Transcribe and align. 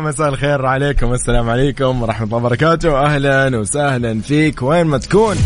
مساء 0.00 0.28
الخير 0.28 0.66
عليكم 0.66 1.12
السلام 1.12 1.50
عليكم 1.50 2.02
ورحمة 2.02 2.26
الله 2.26 2.36
وبركاته. 2.36 2.98
أهلا 2.98 3.58
وسهلا 3.58 4.20
فيك. 4.20 4.62
وين 4.62 4.86
ما 4.86 4.98
تكون. 4.98 5.36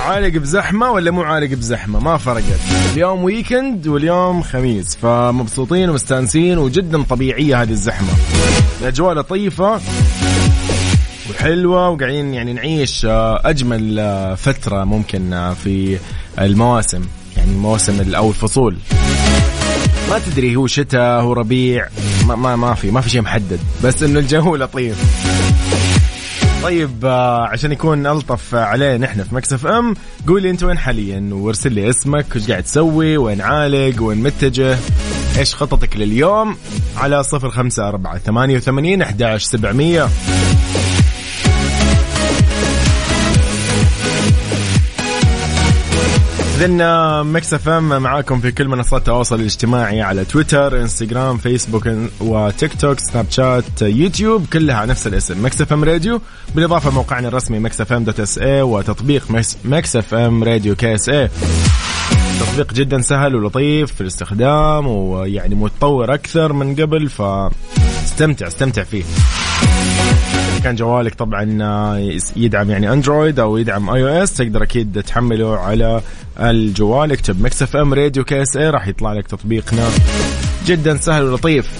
عالق 0.00 0.38
بزحمة 0.40 0.90
ولا 0.90 1.10
مو 1.10 1.22
عالق 1.22 1.48
بزحمة؟ 1.48 2.00
ما 2.00 2.16
فرقت. 2.16 2.60
اليوم 2.92 3.24
ويكند 3.24 3.86
واليوم 3.86 4.42
خميس 4.42 4.96
فمبسوطين 4.96 5.90
ومستانسين 5.90 6.58
وجدا 6.58 7.02
طبيعية 7.02 7.62
هذه 7.62 7.70
الزحمة. 7.70 8.12
الأجواء 8.80 9.14
لطيفة 9.14 9.80
وحلوة 11.30 11.88
وقاعدين 11.88 12.34
يعني 12.34 12.52
نعيش 12.52 13.06
آه، 13.06 13.40
أجمل 13.44 13.98
آه، 13.98 14.34
فترة 14.34 14.84
ممكن 14.84 15.32
آه، 15.32 15.54
في 15.54 15.98
المواسم 16.40 17.02
يعني 17.36 17.52
مواسم 17.52 18.14
أو 18.14 18.28
الفصول 18.28 18.76
ما 20.10 20.18
تدري 20.18 20.56
هو 20.56 20.66
شتاء 20.66 21.20
هو 21.20 21.32
ربيع 21.32 21.88
ما 22.26 22.34
ما, 22.34 22.56
ما 22.56 22.74
في 22.74 22.90
ما 22.90 23.00
في 23.00 23.10
شيء 23.10 23.20
محدد 23.20 23.60
بس 23.84 24.02
إنه 24.02 24.18
الجو 24.18 24.56
لطيف. 24.56 24.96
طيب 26.62 27.04
آه، 27.04 27.46
عشان 27.46 27.72
يكون 27.72 28.06
ألطف 28.06 28.54
علينا 28.54 28.96
نحن 29.06 29.22
في 29.22 29.34
مكسف 29.34 29.66
إم 29.66 29.94
قول 30.28 30.42
لي 30.42 30.50
أنت 30.50 30.62
وين 30.64 30.78
حاليا 30.78 31.28
وارسل 31.32 31.72
لي 31.72 31.90
اسمك 31.90 32.26
وش 32.36 32.50
قاعد 32.50 32.62
تسوي 32.62 33.16
وين 33.16 33.40
عالق 33.40 34.02
وين 34.02 34.22
متجه 34.22 34.78
إيش 35.38 35.54
خططك 35.54 35.96
لليوم؟ 35.96 36.56
على 36.96 37.22
صفر 37.22 37.50
خمسة 37.50 37.88
أربعة 37.88 38.18
ثمانية 38.18 38.56
وثمانين 38.56 39.02
أحداش 39.02 39.44
سبعمية. 39.44 40.08
إذن 46.56 46.82
Mix 47.26 47.54
FM 47.54 48.02
معاكم 48.02 48.40
في 48.40 48.52
كل 48.52 48.68
منصات 48.68 49.00
التواصل 49.00 49.40
الاجتماعي 49.40 50.02
على 50.02 50.24
تويتر، 50.24 50.80
انستغرام، 50.80 51.38
فيسبوك 51.38 51.88
وتيك 52.20 52.80
توك، 52.80 53.00
سناب 53.00 53.26
شات، 53.30 53.82
يوتيوب 53.82 54.46
كلها 54.52 54.86
نفس 54.86 55.06
الاسم 55.06 55.42
Mix 55.42 55.60
FM 55.60 55.84
Radio 55.84 56.20
بالاضافة 56.54 56.90
موقعنا 56.90 57.28
الرسمي 57.28 57.58
Mix 57.58 57.80
FM 57.80 58.04
dot 58.04 58.20
SA 58.20 58.62
وتطبيق 58.62 59.30
Mix 59.64 59.96
FM 59.96 60.44
Radio 60.44 60.74
KSA. 60.74 61.30
تطبيق 62.40 62.72
جدا 62.72 63.00
سهل 63.00 63.34
ولطيف 63.36 63.94
في 63.94 64.00
الاستخدام 64.00 64.86
ويعني 64.86 65.54
متطور 65.54 66.14
أكثر 66.14 66.52
من 66.52 66.74
قبل 66.74 67.08
فاستمتع 67.08 68.46
استمتع 68.46 68.82
فيه. 68.82 69.04
كان 70.64 70.74
جوالك 70.74 71.14
طبعا 71.14 71.58
آه، 71.62 72.18
يدعم 72.36 72.70
يعني 72.70 72.92
Android 72.92 73.40
أو 73.40 73.56
يدعم 73.56 73.90
iOS 73.90 74.34
تقدر 74.34 74.62
أكيد 74.62 75.02
تحمله 75.02 75.58
على 75.58 76.00
الجوال 76.40 77.12
اكتب 77.12 77.42
Mix 77.42 77.62
FM 77.62 77.94
Radio 77.94 78.24
KSA 78.24 78.70
راح 78.70 78.88
يطلع 78.88 79.12
لك 79.12 79.26
تطبيقنا. 79.26 79.88
جدا 80.66 80.96
سهل 80.96 81.22
ولطيف. 81.22 81.70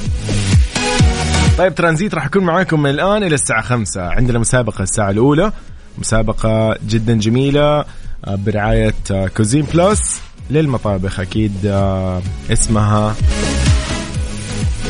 طيب 1.58 1.74
ترانزيت 1.74 2.14
راح 2.14 2.26
يكون 2.26 2.44
معاكم 2.44 2.82
من 2.82 2.90
الآن 2.90 3.22
إلى 3.22 3.34
الساعة 3.34 3.62
خمسة. 3.62 4.02
عندنا 4.02 4.38
مسابقة 4.38 4.82
الساعة 4.82 5.10
الأولى. 5.10 5.52
مسابقة 5.98 6.76
جدا 6.88 7.14
جميلة 7.14 7.78
آه، 7.80 7.84
برعاية 8.34 8.94
آه، 9.10 9.26
Cuisine 9.26 9.66
Plus 9.74 10.20
للمطابخ 10.50 11.20
أكيد 11.20 11.52
آه، 11.66 12.22
اسمها 12.52 13.14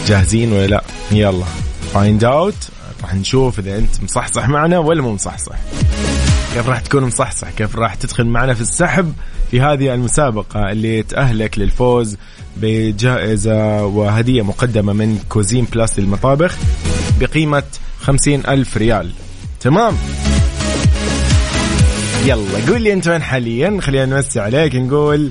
جاهزين 0.06 0.52
ولا 0.52 0.66
لا. 0.66 0.82
يلا 1.12 1.44
Find 1.94 2.24
Out 2.24 2.68
راح 3.06 3.14
نشوف 3.14 3.58
إذا 3.58 3.78
أنت 3.78 4.02
مصحصح 4.02 4.48
معنا 4.48 4.78
ولا 4.78 5.02
مو 5.02 5.12
مصحصح. 5.12 5.54
كيف 6.54 6.68
راح 6.68 6.80
تكون 6.80 7.04
مصحصح؟ 7.04 7.50
كيف 7.50 7.76
راح 7.76 7.94
تدخل 7.94 8.24
معنا 8.26 8.54
في 8.54 8.60
السحب 8.60 9.12
في 9.50 9.60
هذه 9.60 9.94
المسابقة 9.94 10.70
اللي 10.72 11.02
تأهلك 11.02 11.58
للفوز 11.58 12.16
بجائزة 12.56 13.84
وهدية 13.84 14.42
مقدمة 14.42 14.92
من 14.92 15.18
Cuisine 15.28 15.64
Plus 15.72 15.98
للمطابخ 15.98 16.56
بقيمة 17.20 17.62
خمسين 18.00 18.42
ألف 18.48 18.76
ريال. 18.76 19.12
تمام؟ 19.60 19.96
يلا 22.24 22.66
قول 22.68 22.82
لي 22.82 22.92
أنت 22.92 23.08
وين 23.08 23.22
حاليا؟ 23.22 23.80
خلينا 23.80 24.06
نمسي 24.06 24.40
عليك 24.40 24.74
نقول 24.74 25.30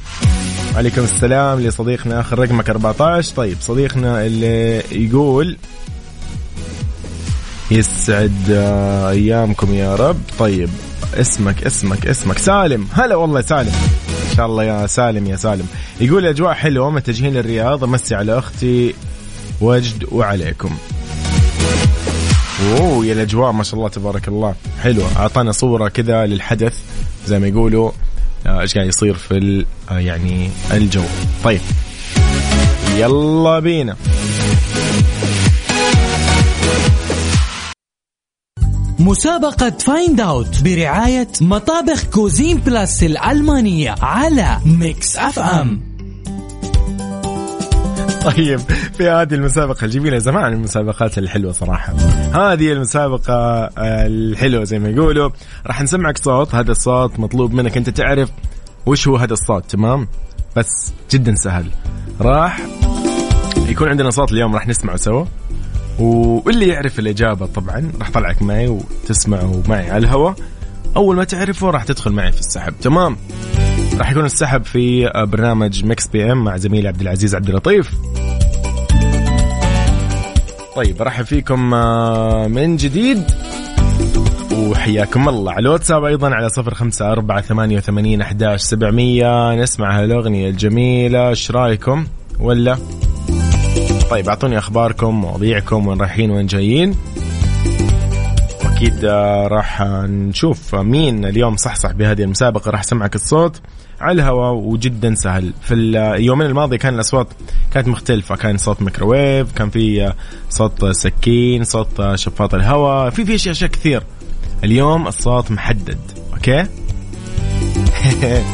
عليكم 0.76 1.04
السلام 1.04 1.60
لصديقنا 1.60 2.20
آخر 2.20 2.40
رقمك 2.40 2.70
14 2.70 3.36
طيب 3.36 3.58
صديقنا 3.62 4.26
اللي 4.26 4.84
يقول 4.92 5.58
يسعد 7.72 8.52
آه، 8.52 9.10
أيامكم 9.10 9.74
يا 9.74 9.96
رب. 9.96 10.18
طيب 10.40 10.70
اسمك 11.14 11.64
اسمك 11.64 12.08
اسمك. 12.08 12.38
سالم. 12.38 12.88
هلا 12.94 13.16
والله 13.16 13.42
سالم. 13.42 13.72
إن 14.32 14.36
شاء 14.38 14.46
الله 14.46 14.64
يا 14.64 14.88
سالم 14.88 15.28
يا 15.28 15.36
سالم. 15.36 15.68
يقول 16.02 16.26
اجواء 16.26 16.54
حلوة 16.54 16.90
متجهين 16.90 17.34
للرياض 17.34 17.84
أمسي 17.84 18.16
على 18.16 18.38
أختي 18.38 18.94
وجد 19.62 20.06
وعليكم. 20.12 20.78
أوه 22.72 23.06
يا 23.06 23.14
الأجواء 23.14 23.52
ما 23.52 23.64
شاء 23.64 23.76
الله 23.76 23.90
تبارك 23.90 24.28
الله. 24.28 24.56
حلوة. 24.84 25.08
أعطانا 25.18 25.52
صورة 25.52 25.88
كذا 25.88 26.26
للحدث 26.26 26.74
زي 27.28 27.40
ما 27.40 27.48
يقولوا. 27.48 27.92
آه، 28.48 28.62
إيش 28.62 28.74
قاعد 28.74 28.88
يصير 28.88 29.14
في 29.14 29.66
آه، 29.92 30.00
يعني 30.00 30.50
الجو. 30.72 31.04
طيب. 31.44 31.62
يلا 32.98 33.60
بينا. 33.60 33.96
مسابقة 39.00 39.70
Find 39.70 40.22
Out 40.22 40.64
برعاية 40.64 41.28
مطابخ 41.42 42.04
Cuisine 42.06 42.58
Plus 42.58 43.04
الألمانية 43.04 43.96
على 44.02 44.60
Mix 44.66 45.18
FM 45.18 45.96
طيب 48.26 48.60
في 48.98 49.10
هذه 49.10 49.34
المسابقة 49.34 49.86
الجميلة 49.86 50.18
زمان 50.18 50.54
المسابقات 50.54 51.18
الحلوة 51.18 51.52
صراحة. 51.52 51.94
هذه 52.34 52.72
المسابقة 52.72 53.34
آه، 53.34 54.08
الحلوة 54.08 54.64
زي 54.64 54.80
ما 54.80 54.90
يقولوا. 54.90 55.30
راح 55.68 55.82
نسمعك 55.82 56.18
صوت 56.18 56.56
هذا 56.56 56.72
الصوت 56.72 57.20
مطلوب 57.20 57.54
منك 57.54 57.78
أنت 57.78 57.90
تعرف 57.90 58.30
وش 58.86 59.08
هو 59.08 59.18
هذا 59.18 59.34
الصوت 59.34 59.72
تمام؟ 59.72 60.08
بس 60.56 60.94
جدا 61.12 61.36
سهل. 61.36 61.66
راح 62.22 62.60
يكون 63.68 63.90
عندنا 63.90 64.10
صوت 64.10 64.32
اليوم 64.32 64.54
راح 64.54 64.68
نسمعه 64.68 64.96
سوا. 64.98 65.26
واللي 66.00 66.68
يعرف 66.68 67.00
الإجابة 67.00 67.46
طبعا 67.46 67.92
راح 68.00 68.12
أطلعك 68.12 68.42
معي 68.42 68.68
وتسمعه 68.68 69.64
معي 69.68 69.90
على 69.92 69.98
الهواء. 69.98 70.36
أول 70.96 71.16
ما 71.16 71.24
تعرفه 71.24 71.70
راح 71.70 71.84
تدخل 71.84 72.12
معي 72.12 72.32
في 72.32 72.40
السحب 72.40 72.74
تمام؟ 72.82 73.18
راح 73.98 74.12
يكون 74.12 74.26
السحب 74.26 74.64
في 74.66 75.12
برنامج 75.16 75.86
Mix 75.86 76.08
PM 76.08 76.44
مع 76.44 76.58
زميلي 76.58 76.88
عبد 76.88 77.02
العزيز 77.02 77.36
عبد 77.36 77.50
اللطيف. 77.50 77.92
طيب 80.76 81.02
ارحب 81.02 81.26
فيكم 81.26 81.74
آه، 81.74 82.48
من 82.48 82.78
جديد. 82.78 83.24
وحياكم 84.54 85.30
الله. 85.30 85.52
على 85.52 85.60
الواتساب 85.60 86.04
أيضا 86.04 86.36
على 86.36 86.50
صفر 86.50 86.74
خمسة 86.74 87.12
أربعة 87.12 87.42
ثمانية 87.42 87.78
وثمانين 87.78 88.22
أحداش 88.22 88.62
سبعمية. 88.62 89.56
نسمع 89.56 90.00
هالأغنية 90.00 90.50
الجميلة 90.50 91.30
إيش 91.30 91.52
رأيكم؟ 91.52 92.06
ولا؟ 92.40 92.78
طيب 94.10 94.30
أعطوني 94.30 94.58
أخباركم 94.58 95.22
مواضيعكم 95.22 95.88
وين 95.88 96.02
رايحين 96.02 96.32
وين 96.32 96.46
جايين. 96.46 96.96
وأكيد 98.66 99.06
آه، 99.06 99.48
راح 99.48 99.82
نشوف 100.08 100.76
مين 100.76 101.26
اليوم 101.26 101.56
صحصح 101.56 101.92
بهذه 101.92 102.24
المسابقة. 102.24 102.72
راح 102.72 102.80
أسمعك 102.80 103.16
الصوت 103.16 103.62
على 104.02 104.22
الهواء 104.22 104.54
وجدا 104.54 105.16
سهل. 105.16 105.54
في 105.62 105.74
اليومين 105.74 106.48
الماضي 106.48 106.78
كان 106.78 106.96
الأصوات 106.96 107.28
كانت 107.74 107.88
مختلفة. 107.88 108.36
كان 108.36 108.58
صوت 108.58 108.82
ميكروويف 108.82 109.52
كان 109.52 109.70
في 109.70 110.08
آه، 110.08 110.16
صوت 110.50 110.86
سكين 110.86 111.64
صوت 111.64 112.00
آه، 112.00 112.16
شفاط 112.16 112.54
الهواء. 112.54 113.10
في 113.10 113.26
في 113.26 113.36
أشياء 113.36 113.72
كثير. 113.72 114.04
اليوم 114.64 115.08
الصوت 115.08 115.52
محدد 115.52 116.00
okay؟ 116.34 116.66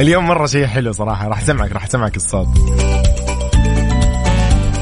اليوم 0.00 0.26
مرة 0.26 0.46
شيء 0.46 0.66
حلو 0.66 0.92
صراحة. 0.92 1.28
راح 1.28 1.42
أسمعك 1.42 1.72
راح 1.72 1.84
أسمعك 1.84 2.16
الصوت. 2.16 2.48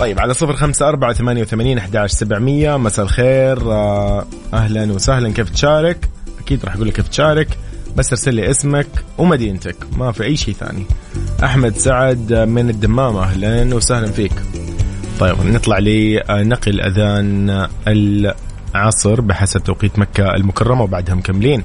طيب 0.00 0.20
على 0.20 0.34
صفر 0.34 0.52
خمسة 0.52 0.88
أربعة 0.88 1.12
ثمانية 1.12 1.42
وثمانين 1.42 1.78
أحداش 1.78 2.10
سبعمية. 2.10 2.76
مساء 2.76 3.04
الخير. 3.04 3.72
آه، 3.72 4.26
أهلا 4.54 4.92
وسهلا. 4.92 5.32
كيف 5.32 5.50
تشارك؟ 5.50 6.08
أكيد 6.40 6.64
راح 6.64 6.74
أقول 6.74 6.88
لك 6.88 6.94
كيف 6.94 7.08
تشارك. 7.08 7.58
بس 7.96 8.12
ارسل 8.12 8.34
لي 8.34 8.50
اسمك 8.50 8.86
ومدينتك 9.18 9.76
ما 9.96 10.12
في 10.12 10.24
أي 10.24 10.36
شيء 10.36 10.54
ثاني. 10.54 10.86
أحمد 11.44 11.76
سعد 11.76 12.32
من 12.32 12.70
الدمام 12.70 13.16
أهلا 13.16 13.74
وسهلا 13.74 14.06
فيك. 14.06 14.32
طيب 15.20 15.36
نطلع 15.46 15.78
لنقي 15.78 16.70
الاذان 16.70 17.68
العصر 17.86 19.20
بحسب 19.20 19.64
توقيت 19.64 19.98
مكة 19.98 20.34
المكرمة 20.34 20.82
وبعدها 20.82 21.14
مكملين. 21.14 21.64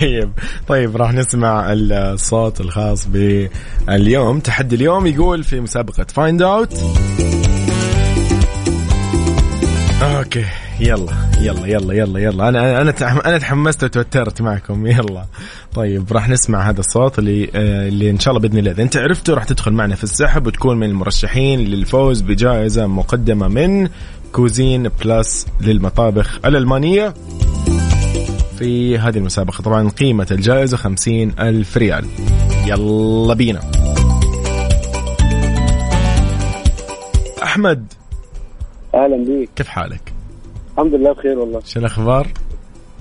طيب. 0.00 0.30
طيب 0.68 0.96
راح 0.96 1.12
نسمع 1.12 1.66
الصوت 1.72 2.60
الخاص 2.60 3.06
باليوم. 3.06 4.40
تحدي 4.40 4.76
اليوم 4.76 5.06
يقول 5.06 5.44
في 5.44 5.60
مسابقة 5.60 6.06
Find 6.08 6.42
Out 6.42 6.74
okay 10.02 10.44
يلا 10.80 11.12
يلا 11.40 11.66
يلا 11.66 11.94
يلا 11.94 12.20
يلا. 12.20 12.48
أنا 12.48 12.80
أنا 12.80 12.94
أنا 13.26 13.38
تحمست 13.38 13.84
وتوترت 13.84 14.42
معكم. 14.42 14.86
يلا. 14.86 15.24
طيب 15.74 16.12
راح 16.12 16.28
نسمع 16.28 16.70
هذا 16.70 16.80
الصوت 16.80 17.18
اللي 17.18 17.50
آه، 17.54 17.88
اللي 17.88 18.10
إن 18.10 18.18
شاء 18.18 18.34
الله 18.34 18.48
بإذن 18.48 18.58
الله. 18.58 18.70
إذا 18.70 18.82
أنت 18.82 18.96
عرفته 18.96 19.34
راح 19.34 19.44
تدخل 19.44 19.72
معنا 19.72 19.94
في 19.94 20.04
السحب 20.04 20.46
وتكون 20.46 20.76
من 20.76 20.86
المرشحين 20.86 21.60
للفوز 21.60 22.20
بجائزة 22.20 22.86
مقدمة 22.86 23.48
من 23.48 23.88
Cuisine 24.32 24.90
Plus 25.04 25.46
للمطابخ 25.60 26.38
الألمانية. 26.44 27.14
في 28.60 28.98
هذه 28.98 29.18
المسابقة. 29.18 29.62
طبعا 29.62 29.88
قيمة 29.88 30.26
الجائزة 30.30 30.76
خمسين 30.76 31.34
ألف 31.38 31.76
ريال. 31.76 32.04
يلا 32.66 33.34
بينا. 33.34 33.60
أحمد. 37.42 37.92
أهلا 38.94 39.24
بيك. 39.24 39.50
كيف 39.56 39.68
حالك؟ 39.68 40.12
الحمد 40.72 40.94
لله 40.94 41.12
بخير 41.12 41.38
والله. 41.38 41.60
شو 41.64 41.80
الأخبار؟ 41.80 42.28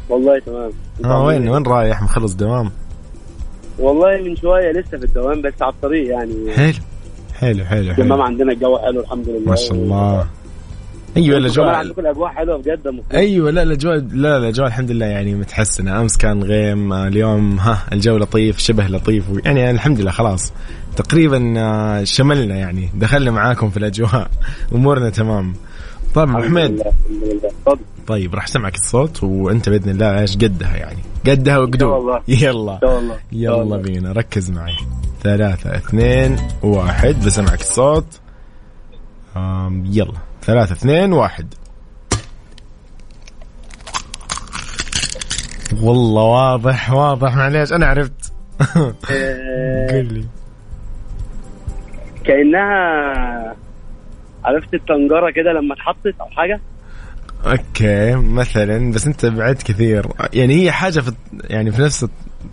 والله 0.10 0.40
تمام. 0.40 0.72
آه 1.06 1.26
وين؟ 1.26 1.50
وين 1.50 1.64
رايح؟ 1.64 2.02
مخلص 2.02 2.34
دوام؟ 2.34 2.72
والله 3.80 4.22
من 4.22 4.36
شوية 4.36 4.72
لسه 4.72 4.98
في 4.98 5.06
الدوام 5.06 5.42
بس 5.42 5.54
على 5.62 5.74
الطريق 5.74 6.10
يعني. 6.10 6.52
حلو. 6.52 6.74
حلو 7.34 7.66
حلو 7.66 7.92
الدمام 7.92 8.22
عندنا 8.22 8.52
الجو 8.52 8.78
حلو 8.78 9.02
الحمد 9.02 9.30
لله. 9.30 9.50
ما 9.50 9.56
شاء 9.56 9.74
الله. 9.74 10.28
الأجواء 11.18 11.68
عندكم 11.68 12.02
الأجواء 12.02 12.30
حلوة 12.32 12.58
بجد. 12.58 13.04
أيوه 13.14 13.52
لا 13.52 13.64
الاجواء 13.64 13.98
لا 13.98 14.38
الاجواء 14.38 14.68
الحمد 14.68 14.92
لله 14.92 15.06
يعني 15.06 15.36
متحسنه 15.36 16.02
أمس 16.02 16.18
كان 16.18 16.44
غيم 16.44 16.94
آه، 16.94 17.08
اليوم 17.08 17.60
ها 17.60 17.84
الجو 17.92 18.18
لطيف 18.18 18.58
شبه 18.58 18.88
لطيف 18.88 19.26
يعني 19.46 19.72
الحمد 19.72 20.02
لله 20.02 20.12
خلاص. 20.12 20.54
تقريبا 20.96 21.54
آه، 21.58 22.04
شملنا 22.04 22.56
يعني 22.56 22.90
دخلنا 22.96 23.32
معاكم 23.32 23.70
في 23.70 23.78
الأجواء. 23.78 24.32
أمورنا 24.76 25.10
تمام. 25.10 25.54
طيب 26.16 26.30
الحمد 26.30 26.48
حميد. 26.48 26.84
طيب 28.08 28.36
راح 28.36 28.44
اسمعك 28.44 28.76
الصوت 28.76 29.24
وأنت 29.24 29.70
بإذن 29.70 29.90
الله 29.90 30.22
إيش 30.22 30.36
قدها 30.38 30.76
يعني؟ 30.76 31.00
قدها 31.28 31.58
وقدوم. 31.58 32.20
يلا. 32.28 32.80
يلا 33.32 33.62
الله. 33.62 33.78
بينا 33.78 34.12
ركز 34.12 34.52
معي. 34.52 34.76
ثلاثة 35.24 35.76
اثنين 35.76 36.38
واحد. 36.64 37.26
بسمعك 37.26 37.62
الصوت. 37.62 38.06
يلا. 39.86 40.29
ثلاثة 40.50 40.74
اثنين 40.74 41.14
واحد. 41.14 41.54
والله 45.82 46.24
واضح 46.24 46.92
واضح 46.92 47.36
معليش 47.36 47.74
أنا 47.74 47.86
عرفت. 47.86 48.34
قل 49.90 50.14
لي. 50.14 50.26
كأنها 52.24 53.56
عرفت 54.46 54.74
الطنجرة 54.74 55.32
كده 55.32 55.52
لما 55.54 55.74
اتحطت 55.74 56.16
أو 56.22 56.26
حاجة؟ 56.30 56.60
أوكي 57.46 58.16
مثلا 58.16 58.92
بس 58.92 59.08
أنت 59.08 59.26
بعدت 59.26 59.64
كثير. 59.64 60.06
يعني 60.34 60.64
هي 60.64 60.72
حاجة 60.72 61.00
في 61.00 61.12
يعني 61.44 61.72
في 61.72 61.82
نفس 61.82 62.04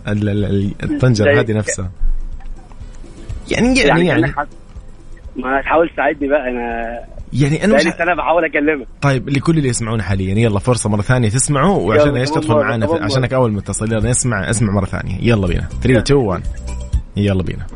ال- 0.07 0.29
ال- 0.29 0.45
ال- 0.45 0.73
الطنجرة 0.83 1.33
زي- 1.33 1.39
هذه 1.39 1.53
نفسها. 1.53 1.91
يعني 3.51 3.79
يعني 3.79 4.05
يعني, 4.05 4.05
يعني. 4.23 4.33
ما 5.35 5.61
تحاول 5.61 5.89
تساعدني 5.89 6.27
بقى 6.29 6.49
أنا 6.49 6.99
يعني 7.33 7.63
أنا 7.63 7.73
بقالي 7.73 7.89
مش 7.89 7.95
سنة 7.95 8.15
بحاول 8.15 8.45
أكلمك. 8.45 8.87
طيب 9.01 9.29
لكل 9.29 9.57
اللي 9.57 9.69
يسمعون 9.69 10.01
حاليا 10.01 10.35
يلا 10.35 10.59
فرصة 10.59 10.89
مرة 10.89 11.01
ثانية 11.01 11.29
تسمعوا 11.29 11.87
وعشان 11.87 12.17
إيش 12.17 12.29
تدخل 12.29 12.43
في 12.43 12.53
مرة. 12.53 13.03
عشانك 13.03 13.33
أول 13.33 13.51
متصل 13.51 13.93
يلا 13.93 14.11
اسمع 14.11 14.49
اسمع 14.49 14.73
مرة 14.73 14.85
ثانية. 14.85 15.17
يلا 15.21 15.47
بينا. 15.47 15.67
3 15.83 15.99
2 15.99 16.19
1 16.19 16.43
يلا 17.17 17.43
بينا. 17.43 17.67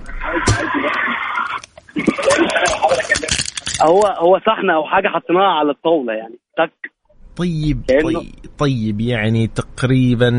هو 3.81 4.01
هو 4.01 4.39
صحن 4.39 4.69
أو 4.69 4.83
حاجة 4.83 5.07
حطيناها 5.07 5.59
على 5.59 5.71
الطاولة 5.71 6.13
يعني. 6.13 6.35
تك. 6.57 6.91
طيب 7.35 7.81
طيب 8.03 8.31
طيب 8.57 9.01
يعني 9.01 9.47
تقريبا 9.47 10.29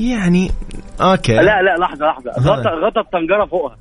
يعني 0.00 0.50
okay. 1.00 1.36
لا 1.36 1.62
لا 1.62 1.76
لحظة 1.78 2.06
لحظة. 2.06 2.30
غطى 2.30 2.68
غطى 2.68 3.00
الطنجرة 3.00 3.46
فوقها. 3.46 3.76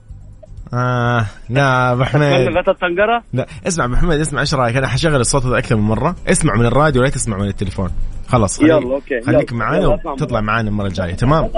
آه 0.73 1.25
لا 1.50 1.91
أبو 1.91 2.03
حميد. 2.03 2.57
غطى 2.57 2.71
الطنجره 2.71 3.23
لا 3.33 3.47
اسمع 3.68 3.85
أبو 3.85 3.95
حميد 3.95 4.19
اسمع 4.19 4.41
إيش 4.41 4.53
رأيك؟ 4.53 4.75
أنا 4.77 4.88
حشغل 4.88 5.15
الصوت 5.15 5.45
هذا 5.45 5.57
أكثر 5.57 5.75
من 5.75 5.81
مرة. 5.83 6.15
اسمع 6.27 6.56
من 6.56 6.65
الراديو 6.65 7.01
ولا 7.01 7.09
تسمع 7.09 7.38
من 7.38 7.47
التليفون. 7.47 7.89
خلاص 8.27 8.59
خلي- 8.59 8.69
يلا، 8.69 8.95
okay، 8.95 9.22
خليك. 9.21 9.53
معانا 9.53 9.88
وتطلع. 9.88 10.41
معانا 10.41 10.69
المرة 10.69 10.88
الجاية 10.88 11.13
تمام؟ 11.15 11.50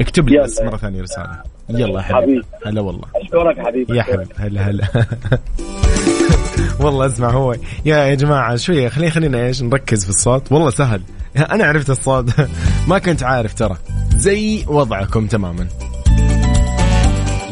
اكتب 0.00 0.28
لي. 0.28 0.42
بس 0.42 0.60
مرة 0.60 0.76
ثانية 0.76 1.02
رسالة. 1.02 1.42
يلا 1.68 2.02
حبيبي. 2.02 2.42
هلا 2.66 2.80
والله. 2.80 3.04
أشكرك 3.16 3.66
حبيبي 3.66 3.96
يا 3.96 4.02
حبيبي 4.02 4.28
هلا 4.38 4.60
هلا 4.70 4.84
والله 6.80 7.06
اسمع 7.06 7.30
هو. 7.30 7.52
يا 7.84 7.96
يا 7.96 8.14
جماعة 8.14 8.56
شوية 8.56 8.88
خلينا 8.88 9.10
خلينا 9.10 9.46
إيش 9.46 9.62
نركز 9.62 10.04
في 10.04 10.10
الصوت. 10.10 10.52
والله 10.52 10.70
سهل. 10.70 11.02
أنا 11.52 11.64
عرفت 11.64 11.90
الصوت. 11.90 12.30
ما 12.88 12.98
كنت 12.98 13.22
عارف 13.22 13.54
ترى. 13.54 13.76
زي 14.16 14.64
وضعكم 14.68 15.26
تماما. 15.26 15.66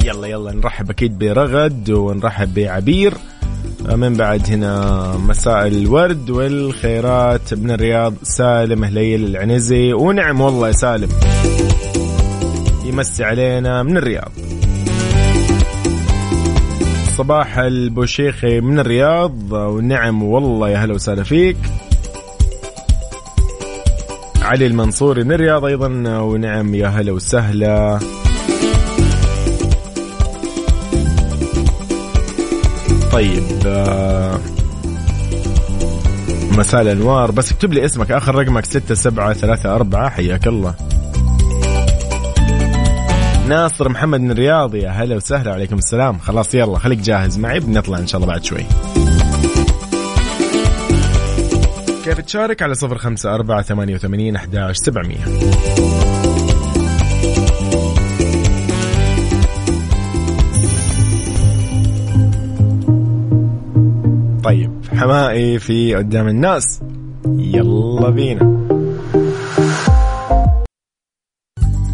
يلا 0.05 0.27
يلا 0.27 0.53
نرحب 0.53 0.91
أكيد 0.91 1.19
برغد 1.19 1.91
ونرحب 1.91 2.55
بعبير. 2.55 3.15
من 3.89 4.15
بعد 4.15 4.51
هنا 4.51 5.17
مساء 5.17 5.67
الورد 5.67 6.31
والخيرات. 6.31 7.55
من 7.55 7.71
الرياض 7.71 8.15
سالم 8.23 8.85
هليل 8.85 9.25
العنزي. 9.25 9.93
ونعم 9.93 10.41
والله 10.41 10.67
يا 10.67 10.73
سالم. 10.73 11.09
يمسي 12.85 13.25
علينا 13.25 13.83
من 13.83 13.97
الرياض. 13.97 14.33
صباح 17.17 17.59
البوشيخي 17.59 18.61
من 18.61 18.79
الرياض. 18.79 19.53
ونعم 19.53 20.23
والله 20.23 20.69
يا 20.69 20.79
هلا 20.79 20.95
وسهلا 20.95 21.23
فيك. 21.23 21.57
علي 24.43 24.67
المنصوري 24.67 25.25
من 25.25 25.33
الرياض 25.33 25.65
أيضا. 25.65 25.89
ونعم 26.19 26.75
يا 26.75 26.89
هلا 26.89 27.13
وسهلا. 27.13 27.99
طيب 33.13 33.45
آه، 33.67 34.39
مساء 36.51 36.83
الأنوار. 36.83 37.31
بس 37.31 37.53
اكتب 37.53 37.73
لي 37.73 37.85
اسمك 37.85 38.11
آخر 38.11 38.35
رقمك 38.35 38.65
ستة 38.65 38.95
سبعة 38.95 39.33
ثلاثة 39.33 39.75
أربعة. 39.75 40.09
حياك 40.09 40.47
الله. 40.47 40.75
ناصر 43.49 43.89
محمد 43.89 44.21
من 44.21 44.31
الرياض. 44.31 44.75
يا 44.75 44.91
هلا 44.91 45.17
وسهلا 45.17 45.53
عليكم 45.53 45.79
السلام. 45.79 46.19
خلاص 46.19 46.55
يلا 46.55 46.79
خليك 46.79 46.99
جاهز 46.99 47.39
معي. 47.39 47.61
بنطلع 47.61 47.99
إن 47.99 48.07
شاء 48.07 48.21
الله 48.21 48.33
بعد 48.33 48.45
شوي. 48.45 48.65
كيف 52.05 52.21
تشارك 52.21 52.63
على 52.63 52.75
صفر 52.75 52.99
خمسة 52.99 53.35
أربعة 53.35 53.63
ثمانية 53.63 53.95
وثمانين 53.95 54.37
أحداش 54.37 54.77
سبعمية. 54.77 55.25
طيب 64.43 64.71
حمائي 64.93 65.59
في 65.59 65.95
قدام 65.95 66.29
الناس. 66.29 66.81
يلا 67.27 68.11
بينا. 68.11 68.63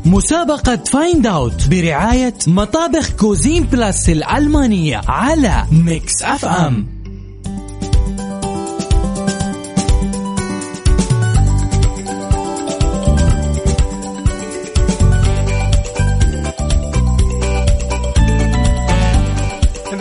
مسابقة 0.07 0.77
Find 0.77 1.27
Out 1.27 1.69
برعاية 1.71 2.35
مطابخ 2.47 3.11
Cuisine 3.17 3.63
Plus 3.65 4.09
الألمانية 4.09 5.01
على 5.09 5.65
Mix 5.73 6.23
FM 6.23 6.87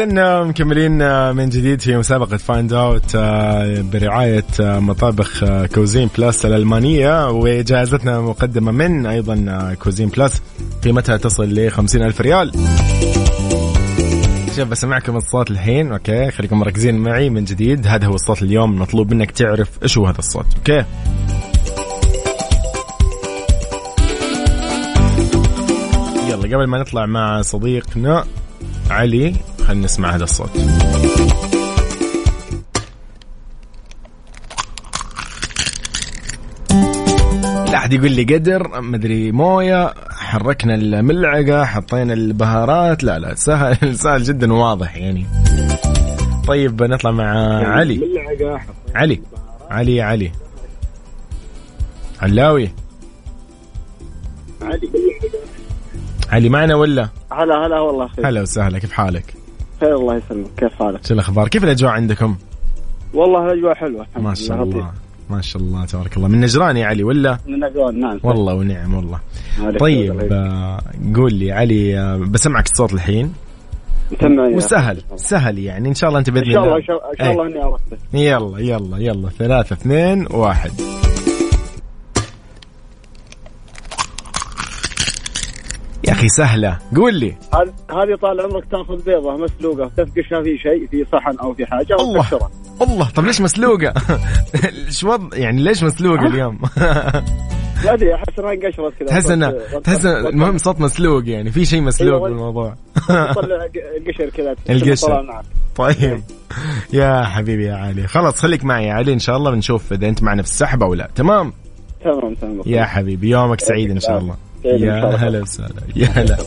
إذا 0.01 0.43
مكملين 0.43 1.01
آه، 1.01 1.31
من 1.31 1.49
جديد 1.49 1.81
في 1.81 1.97
مسابقة 1.97 2.37
Find 2.37 2.73
Out 2.73 3.15
آه، 3.15 4.79
مطابخ 4.79 5.43
آه، 5.43 5.65
Cuisine 5.65 6.09
Plus 6.17 6.45
الألمانية 6.45 7.29
وجائزتنا 7.29 8.21
مقدمة 8.21 8.71
من 8.71 9.05
أيضا 9.05 9.45
آه، 9.49 9.73
Cuisine 9.73 10.09
Plus 10.09 10.41
قيمتها 10.83 11.17
تصل 11.17 11.43
ل 11.43 11.69
ألف 12.03 12.21
ريال. 12.21 12.51
شوف 14.55 14.67
بسمعكم 14.67 15.15
الصوت 15.15 15.51
الحين 15.51 15.91
okay 15.91 16.31
خليكم 16.31 16.59
مركزين 16.59 16.97
معي 16.97 17.29
من 17.29 17.43
جديد. 17.43 17.87
هذا 17.87 18.07
هو 18.07 18.15
الصوت 18.15 18.41
اليوم 18.43 18.79
مطلوب 18.79 19.13
منك 19.13 19.31
تعرف 19.31 19.69
إيش 19.83 19.97
هو 19.97 20.07
هذا 20.07 20.19
الصوت 20.19 20.45
okay؟ 20.57 20.85
يلا 26.29 26.55
قبل 26.55 26.67
ما 26.67 26.77
نطلع 26.77 27.05
مع 27.05 27.41
صديقنا 27.41 28.25
علي 28.89 29.33
خلينا 29.67 29.85
نسمع 29.85 30.15
هذا 30.15 30.23
الصوت. 30.23 30.49
لا 37.71 37.77
أحد 37.77 37.93
يقول 37.93 38.11
لي 38.11 38.23
قدر 38.23 38.81
مدري 38.81 39.31
موية 39.31 39.93
حركنا 40.11 40.75
الملعقة 40.75 41.65
حطينا 41.65 42.13
البهارات 42.13 43.03
لا 43.03 43.19
لا 43.19 43.35
سهل 43.35 43.95
سهل 44.03 44.23
جدا 44.23 44.53
وواضح 44.53 44.97
يعني. 44.97 45.25
طيب 46.47 46.83
نطلع 46.83 47.11
مع 47.11 47.57
علي. 47.67 48.01
علي. 48.95 49.21
علي 49.69 50.01
علي. 50.01 50.31
علاوي. 52.21 52.71
علي 56.29 56.49
معنا 56.49 56.75
ولا؟ 56.75 57.09
هلا 57.31 57.65
هلا 57.67 57.79
والله 57.79 58.07
خير. 58.07 58.27
هلا 58.27 58.41
وسهلا 58.41 58.79
كيف 58.79 58.91
حالك؟ 58.91 59.33
خير 59.81 59.95
الله 59.95 60.15
يسلمك. 60.15 60.47
كيف 60.57 60.73
حالك؟ 60.73 61.05
شو 61.05 61.13
الأخبار؟ 61.13 61.47
كيف 61.47 61.63
الأجواء 61.63 61.91
عندكم؟ 61.91 62.35
والله 63.13 63.45
الأجواء 63.45 63.75
حلوة 63.75 64.01
الحمد 64.01 64.23
ما 64.23 64.33
شاء 64.33 64.57
لله 64.57 64.63
الله. 64.63 64.91
ما 65.29 65.41
شاء 65.41 65.61
الله 65.61 65.85
تبارك 65.85 66.17
الله. 66.17 66.27
من 66.27 66.39
نجران 66.39 66.77
يا 66.77 66.85
علي 66.85 67.03
ولا؟ 67.03 67.37
من 67.47 67.59
نجران 67.59 67.99
نعم. 67.99 68.19
والله 68.23 68.53
ونعم 68.53 68.93
والله. 68.93 69.19
طيب 69.79 70.19
الله 70.19 70.35
آه، 70.35 70.79
قول 71.15 71.33
لي 71.33 71.51
علي 71.51 71.99
آه، 71.99 72.17
بسمعك 72.17 72.65
الصوت 72.65 72.93
الحين. 72.93 73.33
وسهل 74.55 75.01
سهل 75.15 75.59
يعني. 75.59 75.89
إن 75.89 75.93
شاء 75.93 76.07
الله 76.07 76.19
أنت 76.19 76.29
بإذن 76.29 76.45
إن 76.45 76.53
شاء 76.53 76.63
الله 76.63 76.75
الله. 76.75 77.09
إن 77.11 77.17
شاء 77.17 77.31
الله 77.31 77.47
إني 77.47 77.59
عرفته 77.59 77.97
يلا 78.13 78.59
يلا 78.59 78.97
يلا. 78.97 79.29
ثلاثة 79.29 79.73
اثنين 79.73 80.27
واحد. 80.31 80.71
أخي 86.27 86.35
سهلة. 86.35 86.77
قول 86.95 87.15
لي. 87.19 87.35
هذه 87.91 88.15
طال 88.21 88.41
عمرك 88.41 88.63
تاخذ 88.71 89.03
بيضة 89.05 89.37
مسلوقة 89.37 89.91
تفقشها 89.97 90.43
في 90.43 90.57
شيء 90.57 90.87
في 90.91 91.05
صحن 91.11 91.37
أو 91.39 91.53
في 91.53 91.65
حاجة 91.65 91.95
الله. 91.99 92.21
تكسرها 92.23 92.49
الله. 92.81 93.09
طب 93.09 93.25
ليش 93.25 93.41
مسلوقة؟ 93.41 93.93
شو 94.89 95.09
وضع 95.11 95.37
يعني 95.37 95.61
ليش 95.63 95.83
مسلوقة 95.83 96.27
اليوم؟ 96.33 96.59
ما 97.85 97.93
أدري 97.93 98.15
أحس 98.15 98.39
إنها 98.39 98.53
انقشرت 98.53 98.93
كذا. 98.99 99.07
تحس 99.07 99.29
انه 99.31 99.51
صوت- 99.71 99.85
تحس 99.85 100.05
المهم 100.05 100.57
صوت 100.57 100.79
مسلوق 100.81 101.23
يعني. 101.29 101.51
في 101.51 101.65
شيء 101.65 101.81
مسلوق 101.81 102.13
أيوة. 102.15 102.29
بالموضوع. 102.29 102.75
تطلع 103.07 103.65
القشر 103.97 104.29
كذا. 104.29 104.55
القشر. 104.69 105.07
طلع. 105.07 105.41
طيب. 105.75 106.21
يا 106.93 107.23
حبيبي 107.23 107.65
يا 107.65 107.75
علي. 107.75 108.07
خلاص 108.07 108.39
خليك 108.41 108.65
معي 108.65 108.85
يا 108.87 108.93
علي. 108.93 109.13
إن 109.13 109.19
شاء 109.19 109.37
الله 109.37 109.51
بنشوف 109.51 109.93
إذا 109.93 110.07
أنت 110.07 110.23
معنا 110.23 110.41
في 110.41 110.47
السحب 110.49 110.83
أو 110.83 110.93
لا 110.93 111.09
تمام؟ 111.15 111.53
تمام 112.03 112.33
تمام. 112.33 112.61
يا 112.65 112.83
حبيبي 112.85 113.29
يومك 113.29 113.59
سعيد 113.61 113.91
إن 113.91 113.99
شاء 113.99 114.17
الله. 114.17 114.35
يا. 114.65 115.15
هلا 115.15 115.41
وسهلا 115.41 115.81
يا 115.95 116.07
هلا. 116.07 116.37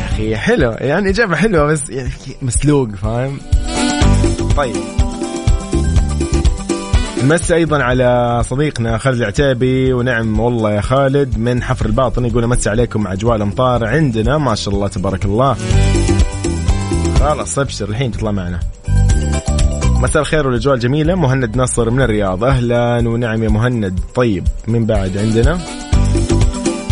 يا 0.00 0.06
أخي 0.06 0.36
حلو 0.36 0.70
يعني 0.70 1.10
إجابة 1.10 1.36
حلوة 1.36 1.64
بس 1.64 1.90
يعني 1.90 2.10
مسلوق 2.42 2.88
فاهم؟ 2.90 3.38
طيب. 4.56 4.76
نمسي 7.24 7.54
أيضا 7.54 7.82
على 7.82 8.42
صديقنا 8.44 8.98
خالد 8.98 9.16
العتيبي 9.16 9.92
ونعم 9.92 10.40
والله 10.40 10.72
يا 10.72 10.80
خالد 10.80 11.38
من 11.38 11.62
حفر 11.62 11.86
الباطن 11.86 12.24
يقول 12.24 12.44
امسي 12.44 12.70
عليكم 12.70 13.02
مع 13.02 13.12
أجواء 13.12 13.36
الأمطار 13.36 13.86
عندنا 13.86 14.38
ما 14.38 14.54
شاء 14.54 14.74
الله 14.74 14.88
تبارك 14.88 15.24
الله. 15.24 15.56
خلاص 17.20 17.58
ابشر 17.58 17.88
الحين 17.88 18.12
تطلع 18.12 18.30
معنا. 18.30 18.60
مساء 20.00 20.22
الخير 20.22 20.46
والأجواء 20.46 20.74
الجميلة. 20.74 21.14
مهند 21.14 21.56
نصر 21.56 21.90
من 21.90 22.02
الرياض. 22.02 22.44
أهلا 22.44 23.08
ونعم 23.08 23.42
يا 23.42 23.48
مهند. 23.48 24.00
طيب 24.14 24.46
من 24.68 24.86
بعد 24.86 25.16
عندنا؟ 25.16 25.58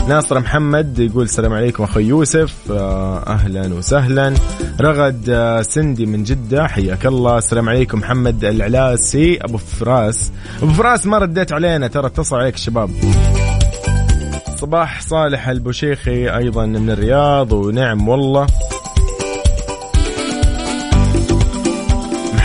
ناصر 0.08 0.40
محمد 0.40 0.98
يقول 0.98 1.24
السلام 1.24 1.52
عليكم 1.52 1.82
أخوي 1.82 2.04
يوسف. 2.04 2.54
آه، 2.70 3.26
أهلا 3.26 3.74
وسهلا. 3.74 4.34
رغد 4.80 5.24
آه، 5.28 5.62
سندي 5.62 6.06
من 6.06 6.22
جدة. 6.22 6.66
حياك 6.66 7.06
الله. 7.06 7.38
السلام 7.38 7.68
عليكم 7.68 7.98
محمد 7.98 8.44
العلاسي. 8.44 9.38
أبو 9.42 9.58
فراس. 9.58 10.32
أبو 10.62 10.72
فراس 10.72 11.06
ما 11.06 11.18
رديت 11.18 11.52
علينا. 11.52 11.86
ترى 11.86 12.06
اتصل 12.06 12.36
عليك 12.36 12.54
الشباب 12.54 12.90
صباح 14.56 15.00
صالح 15.00 15.48
البوشيخي 15.48 16.28
أيضا 16.36 16.66
من 16.66 16.90
الرياض. 16.90 17.52
ونعم 17.52 18.08
والله. 18.08 18.46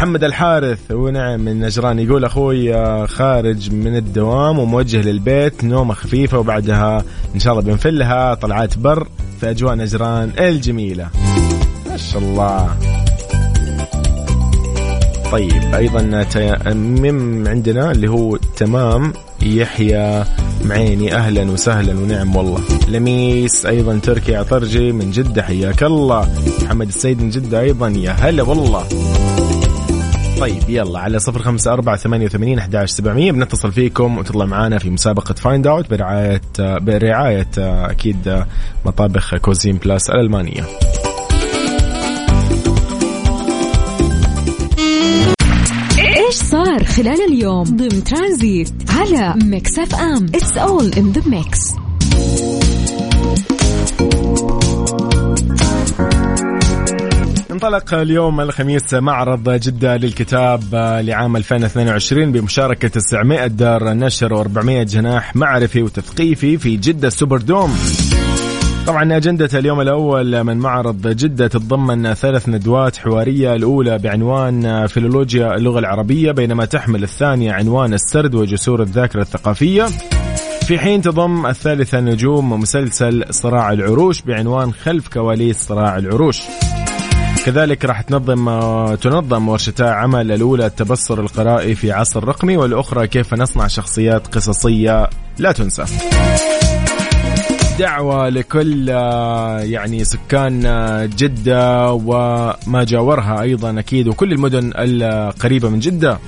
محمد 0.03 0.23
الحارث. 0.23 0.91
ونعم 0.91 1.39
من 1.39 1.59
نجران. 1.59 1.99
يقول 1.99 2.25
أخوي 2.25 2.75
آه، 2.75 3.05
خارج 3.05 3.71
من 3.71 3.95
الدوام 3.95 4.59
وموجه 4.59 5.01
للبيت 5.01 5.63
نومه 5.63 5.93
خفيفة 5.93 6.39
وبعدها 6.39 7.03
إن 7.35 7.39
شاء 7.39 7.53
الله 7.53 7.65
بنفلها 7.65 8.33
طلعات 8.33 8.77
بر 8.77 9.07
في 9.39 9.49
أجواء 9.49 9.75
نجران 9.75 10.31
الجميلة. 10.39 11.07
ما 11.89 11.97
شاء 11.97 12.21
الله. 12.21 12.77
طيب 15.31 15.75
أيضا 15.75 16.23
تيمم 16.23 17.47
عندنا 17.47 17.91
اللي 17.91 18.09
هو 18.09 18.37
تمام 18.37 19.13
يحيى 19.41 20.23
معيني. 20.65 21.15
أهلا 21.15 21.51
وسهلا 21.51 21.93
ونعم 21.93 22.35
والله. 22.35 22.59
لميس 22.87 23.65
أيضا 23.65 23.99
تركي 24.03 24.35
عطرجي 24.35 24.91
من 24.91 25.11
جدة 25.11 25.43
حياك 25.43 25.83
الله. 25.83 26.29
محمد 26.63 26.87
السيد 26.87 27.21
من 27.21 27.29
جدة 27.29 27.59
أيضا 27.59 27.87
يا 27.87 28.11
هلا 28.11 28.43
والله. 28.43 28.85
طيب 30.39 30.69
يلا 30.69 30.99
على 30.99 31.19
صفر 31.19 31.41
خمسة 31.41 31.73
أربعة 31.73 31.95
ثمانية 31.95 32.25
وثمانين 32.25 32.59
أحداش 32.59 32.89
سبعمية. 32.91 33.31
بنتصل 33.31 33.71
فيكم 33.71 34.17
وتطلع 34.17 34.45
معنا 34.45 34.77
في 34.79 34.89
مسابقة 34.89 35.33
Find 35.33 35.67
Out 35.67 35.89
برعاية 35.89 36.41
برعاية 36.59 37.49
أكيد 37.57 38.45
مطابخ 38.85 39.35
Cuisine 39.35 39.77
Plus 39.77 40.09
الألمانية. 40.09 40.63
إيش 45.97 46.35
صار 46.35 46.83
خلال 46.83 47.21
اليوم؟ 47.29 47.63
ضمن 47.63 48.03
ترانزيت 48.03 48.73
على 48.89 49.33
Mix 49.45 49.79
FM. 49.79 50.25
It's 50.35 50.57
all 50.57 50.93
in 50.93 51.11
the 51.11 51.21
mix 51.29 51.59
انطلق 57.63 57.93
اليوم 57.93 58.41
الخميس 58.41 58.93
معرض 58.93 59.49
جدة 59.49 59.97
للكتاب 59.97 60.75
لعام 61.03 61.35
2022 61.35 62.31
بمشاركة 62.31 62.87
900 62.87 63.47
دار 63.47 63.93
نشر 63.93 64.43
و400 64.43 64.69
جناح 64.69 65.35
معرفي 65.35 65.83
وتثقيفي 65.83 66.57
في 66.57 66.77
جدة 66.77 67.09
سوبر 67.09 67.37
دوم. 67.37 67.75
طبعا 68.87 69.17
أجندة 69.17 69.59
اليوم 69.59 69.81
الأول 69.81 70.43
من 70.43 70.57
معرض 70.57 71.07
جدة 71.07 71.47
تتضمن 71.47 72.13
ثلاث 72.13 72.49
ندوات 72.49 72.97
حوارية 72.97 73.55
الأولى 73.55 73.97
بعنوان 73.97 74.87
فيلولوجيا 74.87 75.55
اللغة 75.55 75.79
العربية 75.79 76.31
بينما 76.31 76.65
تحمل 76.65 77.03
الثانية 77.03 77.51
عنوان 77.51 77.93
السرد 77.93 78.35
وجسور 78.35 78.81
الذاكرة 78.81 79.21
الثقافية. 79.21 79.85
في 80.67 80.79
حين 80.79 81.01
تضم 81.01 81.45
الثالثة 81.45 81.99
نجوم 81.99 82.53
مسلسل 82.59 83.25
صراع 83.29 83.71
العروش 83.71 84.21
بعنوان 84.21 84.73
خلف 84.73 85.07
كواليس 85.07 85.57
صراع 85.57 85.97
العروش. 85.97 86.41
كذلك 87.45 87.85
راح 87.85 88.01
تنظم 88.01 88.45
تنظم 88.95 89.49
ورشتا 89.49 89.83
عمل 89.83 90.31
الأولى 90.31 90.65
التبصر 90.65 91.19
القرائي 91.19 91.75
في 91.75 91.91
عصر 91.91 92.23
رقمي 92.27 92.57
والأخرى 92.57 93.07
كيف 93.07 93.33
نصنع 93.33 93.67
شخصيات 93.67 94.27
قصصية 94.35 95.09
لا 95.39 95.51
تنسى 95.51 95.83
دعوة 97.79 98.29
لكل 98.29 98.89
يعني 99.69 100.03
سكان 100.03 100.61
جدة 101.17 101.91
وما 101.91 102.83
جاورها 102.87 103.41
أيضا 103.41 103.79
أكيد 103.79 104.07
وكل 104.07 104.31
المدن 104.31 104.71
القريبة 104.75 105.69
من 105.69 105.79
جدة 105.79 106.19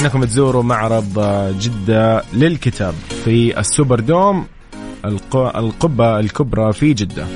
إنكم 0.00 0.24
تزوروا 0.24 0.62
معرض 0.62 1.20
جدة 1.60 2.22
للكتاب 2.34 2.94
في 3.24 3.60
السوبر 3.60 4.00
دوم 4.00 4.46
الق- 5.04 5.56
القبة 5.56 6.18
الكبرى 6.20 6.72
في 6.72 6.94
جدة. 6.94 7.26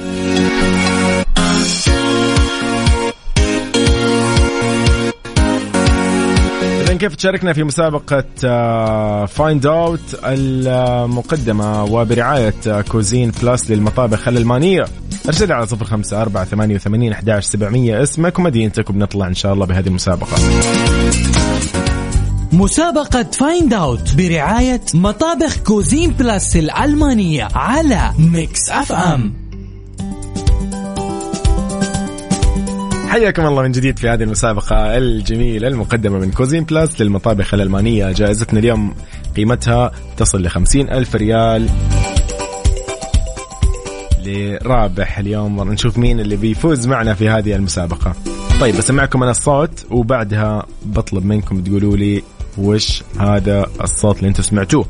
كيف 6.98 7.14
تشاركنا 7.14 7.52
في 7.52 7.64
مسابقة 7.64 8.24
Find 9.26 9.66
Out 9.66 10.20
المقدمة 10.24 11.84
وبرعاية 11.84 12.54
آه، 12.66 12.80
Cuisine 12.80 13.32
Plus 13.42 13.70
للمطابخ 13.70 14.28
الألمانية. 14.28 14.84
أرسل 15.26 15.52
على 15.52 15.66
صفر 15.66 15.84
خمسة 15.84 16.22
أربعة 16.22 16.44
ثمانية 16.44 16.74
وثمانين 16.74 17.12
أحداش 17.12 17.44
سبعمية. 17.44 18.02
اسمك 18.02 18.38
ومدينتك 18.38 18.90
وبنطلع 18.90 19.26
إن 19.26 19.34
شاء 19.34 19.52
الله 19.52 19.66
بهذه 19.66 19.86
المسابقة. 19.86 20.36
مسابقة 22.52 23.22
Find 23.22 23.74
Out 23.74 24.14
برعاية 24.14 24.80
مطابخ 24.94 25.58
Cuisine 25.58 26.10
Plus 26.10 26.56
الألمانية 26.56 27.48
على 27.54 28.12
Mix 28.18 28.70
FM 28.70 29.47
حياكم 33.08 33.46
الله 33.46 33.62
من 33.62 33.72
جديد 33.72 33.98
في 33.98 34.08
هذه 34.08 34.22
المسابقة 34.22 34.96
الجميلة 34.96 35.68
المقدمة 35.68 36.18
من 36.18 36.30
Cuisine 36.30 36.64
Plus 36.64 37.00
للمطابخ 37.00 37.54
الألمانية. 37.54 38.12
جائزتنا 38.12 38.58
اليوم 38.58 38.94
قيمتها 39.36 39.92
تصل 40.16 40.42
لخمسين 40.42 40.90
ألف 40.90 41.16
ريال. 41.16 41.68
لرابح 44.24 45.18
اليوم 45.18 45.72
نشوف 45.72 45.98
مين 45.98 46.20
اللي 46.20 46.36
بيفوز 46.36 46.86
معنا 46.86 47.14
في 47.14 47.28
هذه 47.28 47.54
المسابقة. 47.54 48.14
طيب 48.60 48.76
بسمعكم 48.76 49.22
أنا 49.22 49.30
الصوت 49.30 49.86
وبعدها 49.90 50.66
بطلب 50.84 51.24
منكم 51.24 51.60
تقولوا 51.60 51.96
لي 51.96 52.22
وش 52.58 53.02
هذا 53.20 53.66
الصوت 53.80 54.18
اللي 54.18 54.28
أنتم 54.28 54.42
سمعتوه. 54.42 54.86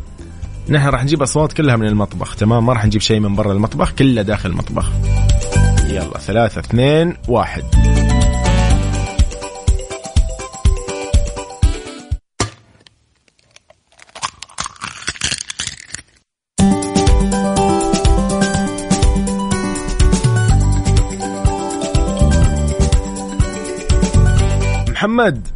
نحن 0.69 0.89
راح 0.89 1.05
نجيب 1.05 1.23
أصوات 1.23 1.53
كلها 1.53 1.77
من 1.77 1.87
المطبخ 1.87 2.37
تمام؟ 2.37 2.67
ما 2.67 2.73
راح 2.73 2.87
نجيب 2.87 3.01
شيء 3.01 3.21
من 3.21 3.37
برا 3.37 3.53
المطبخ 3.53 3.93
كله 3.93 4.23
داخل 4.23 4.51
المطبخ. 4.51 4.91
يلا 5.91 6.19
ثلاثة 6.19 6.61
اثنين 6.61 7.15
واحد. 7.29 7.63
محمد. 24.99 25.49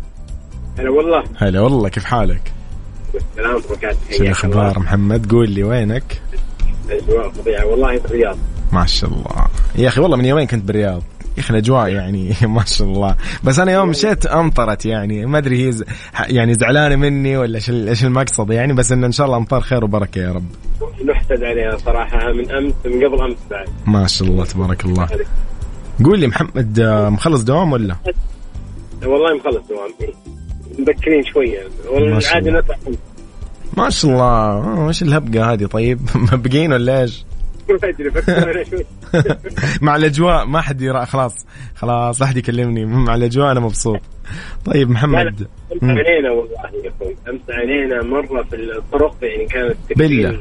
هلا 0.79 0.91
والله. 0.91 1.25
هلا 1.37 1.61
والله 1.61 1.89
كيف 1.89 2.05
حالك؟ 2.05 2.53
السلام 3.15 3.61
شو 4.11 4.23
الأخبار 4.23 4.79
محمد؟ 4.79 5.33
قول 5.33 5.51
لي 5.51 5.65
وينك؟ 5.65 6.21
الأجواء 6.89 7.31
فظيعة. 7.31 7.67
والله 7.67 7.99
في 7.99 8.05
الرياض. 8.05 8.39
ما 8.73 8.87
شاء 8.87 9.11
الله. 9.11 9.47
يا 9.77 9.89
أخي 9.89 10.01
والله 10.01 10.17
من 10.17 10.25
يومين 10.25 10.47
كنت 10.47 10.65
بالرياض. 10.65 11.03
يا 11.37 11.43
أخي 11.43 11.51
الأجواء 11.51 11.89
يعني 11.89 12.35
ما 12.57 12.65
شاء 12.65 12.89
الله. 12.89 13.17
بس 13.45 13.59
أنا 13.59 13.73
يوم 13.73 13.89
مشيت 13.89 14.27
أمطرت 14.27 14.87
يعني. 14.87 15.27
ما 15.27 15.39
أدري 15.39 15.67
هي 15.67 15.73
ز... 15.73 15.85
يعني 16.29 16.55
زعلانة 16.55 16.97
مني 16.97 17.37
ولا 17.37 17.55
إيش 17.55 17.71
إيش 17.71 18.05
المقصد 18.05 18.51
يعني. 18.51 18.73
بس 18.73 18.93
إنه 18.93 19.07
إن 19.07 19.13
شاء 19.13 19.27
الله 19.27 19.37
أمطار 19.37 19.61
خير 19.61 19.85
وبركة 19.85 20.19
يا 20.19 20.33
رب. 20.33 20.47
نحسد 21.07 21.43
عليها 21.43 21.77
صراحة 21.77 22.33
من 22.33 22.51
أمس 22.51 22.75
من 22.85 23.05
قبل 23.07 23.21
أمس 23.21 23.39
بعد. 23.51 23.69
ما 23.87 24.07
شاء 24.07 24.29
الله 24.29 24.45
تبارك 24.45 24.85
الله. 24.85 25.09
قول 26.05 26.21
لي 26.21 26.27
محمد 26.27 26.81
آه، 26.81 27.09
مخلص 27.09 27.43
دوام 27.43 27.73
ولا؟ 27.73 27.97
والله 29.07 29.37
مخلص 29.37 29.67
دوام. 29.69 29.91
مبكرين 30.79 31.25
شوية. 31.25 31.61
ما 31.61 32.21
شاء 32.21 32.37
والعادة 32.37 32.49
الله. 32.49 32.59
نطلع 32.61 32.77
ما 33.77 33.91
شاء 33.91 34.11
الله. 34.11 34.23
آه، 34.25 34.87
وش 34.89 35.03
الهبقة 35.03 35.53
هذه؟ 35.53 35.67
طيب؟ 35.67 36.01
مبقين 36.33 36.73
ولا 36.73 37.01
إيش؟ 37.03 37.25
مع 39.83 39.97
الأجواء. 39.97 40.47
ما 40.47 40.61
حد 40.61 40.83
يرى 40.83 41.07
خلاص. 41.07 41.47
خلاص 41.75 42.21
لا 42.21 42.27
حد 42.27 42.37
يكلمني 42.37 42.85
مع 42.85 43.15
الأجواء 43.15 43.53
أنا 43.53 43.61
مبسوط. 43.61 44.01
طيب 44.65 44.91
محمد. 44.91 45.47
امس. 45.73 45.83
علينا 45.83 46.31
والله 46.31 46.85
يا 46.85 46.91
أخوي. 46.97 47.17
امس 47.29 47.41
علينا 47.51 48.03
مرة 48.03 48.43
في 48.43 48.57
الطرق 48.57 49.17
يعني 49.23 49.47
كانت 49.47 49.77
بالله. 49.97 50.39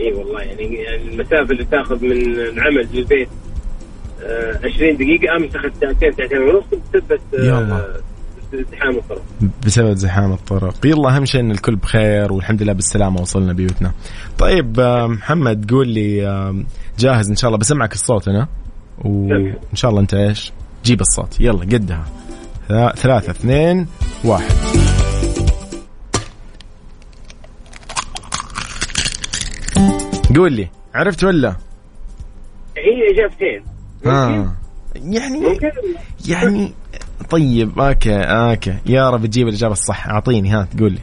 إي 0.00 0.12
والله 0.12 0.40
يعني 0.40 0.74
يعني 0.74 1.02
المسافة 1.02 1.42
اللي 1.50 1.64
تاخذ 1.64 2.04
من 2.04 2.12
العمل 2.12 2.88
للبيت 2.92 3.28
آه 3.28 3.43
20 4.64 4.96
دقيقة 4.96 5.36
امس 5.36 5.56
اخذت 5.56 5.72
ساعتين 5.80 6.12
ساعتين 6.12 6.38
ونص 6.38 6.64
بسبب 6.94 7.20
يلا. 7.34 7.74
آه 7.76 8.00
ازدحام 8.54 8.96
الطرق. 8.96 9.22
بسبب 9.66 9.94
زحام 9.94 10.32
الطرق. 10.32 10.86
يلا 10.86 11.16
أهم 11.16 11.24
شيء 11.24 11.40
إن 11.40 11.50
الكل 11.50 11.76
بخير 11.76 12.32
والحمد 12.32 12.62
لله 12.62 12.72
بالسلامة 12.72 13.20
وصلنا 13.20 13.52
بيوتنا. 13.52 13.92
طيب 14.38 14.80
آه، 14.80 15.06
محمد 15.06 15.70
قول 15.70 15.88
لي 15.88 16.26
آه، 16.28 16.64
جاهز 16.98 17.30
إن 17.30 17.36
شاء 17.36 17.48
الله. 17.48 17.58
بسمعك 17.58 17.92
الصوت 17.92 18.28
أنا 18.28 18.48
وإن 19.04 19.56
شاء 19.74 19.90
الله 19.90 20.00
أنت 20.00 20.14
إيش؟ 20.14 20.52
جيب 20.84 21.00
الصوت. 21.00 21.40
يلا 21.40 21.60
قدها. 21.60 22.04
ثلا- 22.68 22.92
ثلاثة 22.96 23.30
اثنين 23.30 23.86
واحد. 24.24 24.54
قول 30.36 30.52
لي 30.52 30.68
عرفت 30.94 31.24
ولا؟ 31.24 31.56
هي 32.76 33.10
إجابتين. 33.14 33.64
آه. 34.06 34.52
يعني 34.96 35.58
يعني 36.28 36.72
طيب 37.30 37.78
okay 37.78 38.14
okay. 38.22 38.74
يا 38.86 39.10
رب 39.10 39.26
تجيب 39.26 39.48
الإجابة 39.48 39.72
الصح. 39.72 40.08
أعطيني 40.08 40.48
ها 40.50 40.68
تقول 40.76 40.92
لي. 40.92 40.98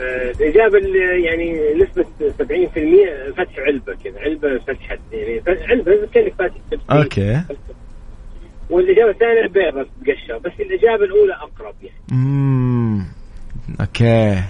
آه، 0.00 0.30
الإجابة 0.30 0.78
اللي 0.78 1.22
يعني 1.24 1.58
نسبة 1.74 2.04
70% 2.38 3.32
فتح 3.36 3.58
علبة 3.58 3.94
كذا 4.04 4.20
علبة 4.20 4.58
فتحت 4.58 4.98
يعني 5.12 5.40
ف- 5.40 5.48
علبة 5.70 6.06
كأنك 6.14 6.34
فاتح 6.38 6.54
تبسيط. 6.70 6.90
okay. 6.92 7.42
والإجابة 8.70 9.10
الثانية 9.10 9.46
بيضة 9.48 9.88
تقشر 10.06 10.38
بس 10.38 10.52
الإجابة 10.60 11.04
الأولى 11.04 11.34
أقرب 11.34 11.74
يعني. 11.82 11.96
امم 12.12 13.04
okay. 13.80 14.42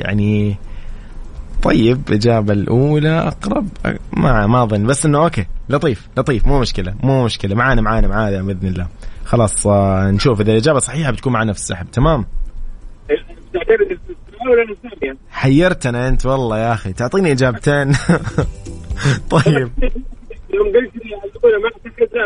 يعني 0.00 0.56
طيب 1.62 2.02
الإجابة 2.08 2.52
الأولى 2.52 3.18
أقرب. 3.18 3.68
ما 4.12 4.46
ما 4.46 4.62
أظن 4.62 4.86
بس 4.86 5.06
إنه 5.06 5.24
okay 5.24 5.46
لطيف 5.68 6.08
لطيف 6.16 6.46
مو 6.46 6.60
مشكلة 6.60 6.94
مو 7.02 7.24
مشكلة. 7.24 7.54
معانا 7.54 7.80
معانا 7.82 8.08
معانا 8.08 8.42
بإذن 8.42 8.68
الله. 8.68 8.86
خلاص 9.24 9.66
آه، 9.66 10.10
نشوف 10.10 10.40
إذا 10.40 10.52
الإجابة 10.52 10.78
صحيحة 10.78 11.10
بتكون 11.10 11.32
معنا 11.32 11.52
في 11.52 11.58
السحب. 11.58 11.90
تمام؟ 11.90 12.26
حيرتنا 15.30 16.08
أنت 16.08 16.26
والله 16.26 16.58
يا 16.58 16.72
أخي. 16.72 16.92
تعطيني 16.92 17.32
إجابتين. 17.32 17.92
طيب. 19.30 19.70
يوم 20.54 20.66
قلت 20.66 20.96
لي 20.96 21.14
الأولى 21.24 21.58
ما 21.62 21.70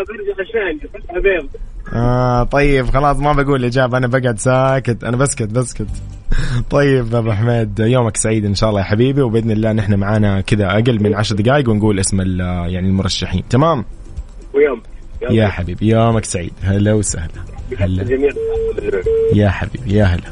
برجع 0.09 1.21
بيض 1.21 1.49
آه 1.93 2.43
طيب 2.43 2.87
خلاص 2.91 3.17
ما 3.17 3.33
بقول 3.33 3.61
الإجابة 3.61 3.99
أنا 3.99 4.07
بقعد 4.07 4.39
ساكت 4.39 5.05
أنا 5.05 5.17
بسكت 5.17 5.49
بسكت. 5.49 5.87
طيب 6.71 7.15
أبو 7.15 7.33
حميد 7.33 7.79
يومك 7.79 8.17
سعيد 8.17 8.45
إن 8.45 8.55
شاء 8.55 8.71
الله 8.71 8.81
يا 8.81 8.85
حبيبي 8.85 9.23
وبإذن 9.23 9.51
الله 9.51 9.73
نحن 9.73 9.95
معانا 9.95 10.41
كذا 10.41 10.67
أقل 10.67 11.03
من 11.03 11.15
عشر 11.15 11.37
دقائق 11.37 11.69
ونقول 11.69 12.01
اسم 12.01 12.21
يعني 12.21 12.89
المرشحين. 12.89 13.43
تمام؟ 13.51 13.85
ويوم 14.55 14.83
يا 15.31 15.49
حبيبي. 15.49 15.89
يومك 15.89 16.25
سعيد. 16.25 16.53
هلا 16.63 16.93
وسهلا. 16.93 17.29
هلا. 17.79 18.03
يا 19.35 19.51
حبيبي 19.51 19.95
يا 19.95 20.05
هلا. 20.05 20.31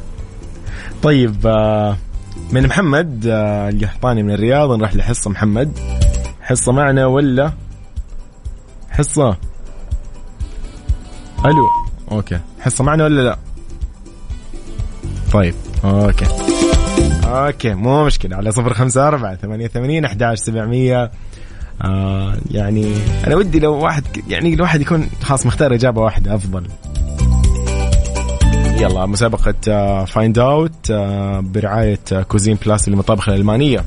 طيب 1.02 1.46
آه، 1.46 1.96
من 2.52 2.66
محمد 2.66 3.26
آه، 3.26 3.68
اللي 3.68 3.86
أعطاني 3.86 4.22
من 4.22 4.30
الرياض 4.34 4.72
نروح 4.72 4.96
لحصة 4.96 5.30
محمد. 5.30 5.78
حصة 6.40 6.72
معنا 6.72 7.06
ولا؟ 7.06 7.52
حصة. 8.90 9.36
ألو 11.44 11.68
okay. 12.12 12.40
حصه 12.60 12.84
معنا 12.84 13.04
ولا 13.04 13.20
لا؟ 13.22 13.38
طيب 15.32 15.54
okay. 15.84 16.26
okay 17.24 17.74
مو 17.74 18.04
مشكلة. 18.04 18.36
على 18.36 18.52
صفر 18.52 18.74
خمسة 18.74 19.08
أربعة 19.08 19.34
ثمانية 19.36 19.66
ثمانين 19.66 20.04
أحداش 20.04 20.38
سبعمية. 20.38 21.10
آه 21.82 22.36
يعني 22.50 22.94
أنا 23.26 23.36
ودي 23.36 23.60
لو 23.60 23.74
واحد 23.74 24.04
يعني 24.28 24.54
الواحد 24.54 24.80
يكون 24.80 25.08
خلاص 25.22 25.46
مختار 25.46 25.74
إجابة 25.74 26.00
واحدة 26.00 26.34
أفضل. 26.34 26.66
يلا 28.78 29.06
مسابقة 29.06 30.04
Find 30.04 30.38
Out 30.38 30.92
برعاية 31.40 31.98
آه، 32.12 32.22
Cuisine 32.22 32.58
Plus 32.66 32.88
للمطابخ 32.88 33.28
الألمانية. 33.28 33.84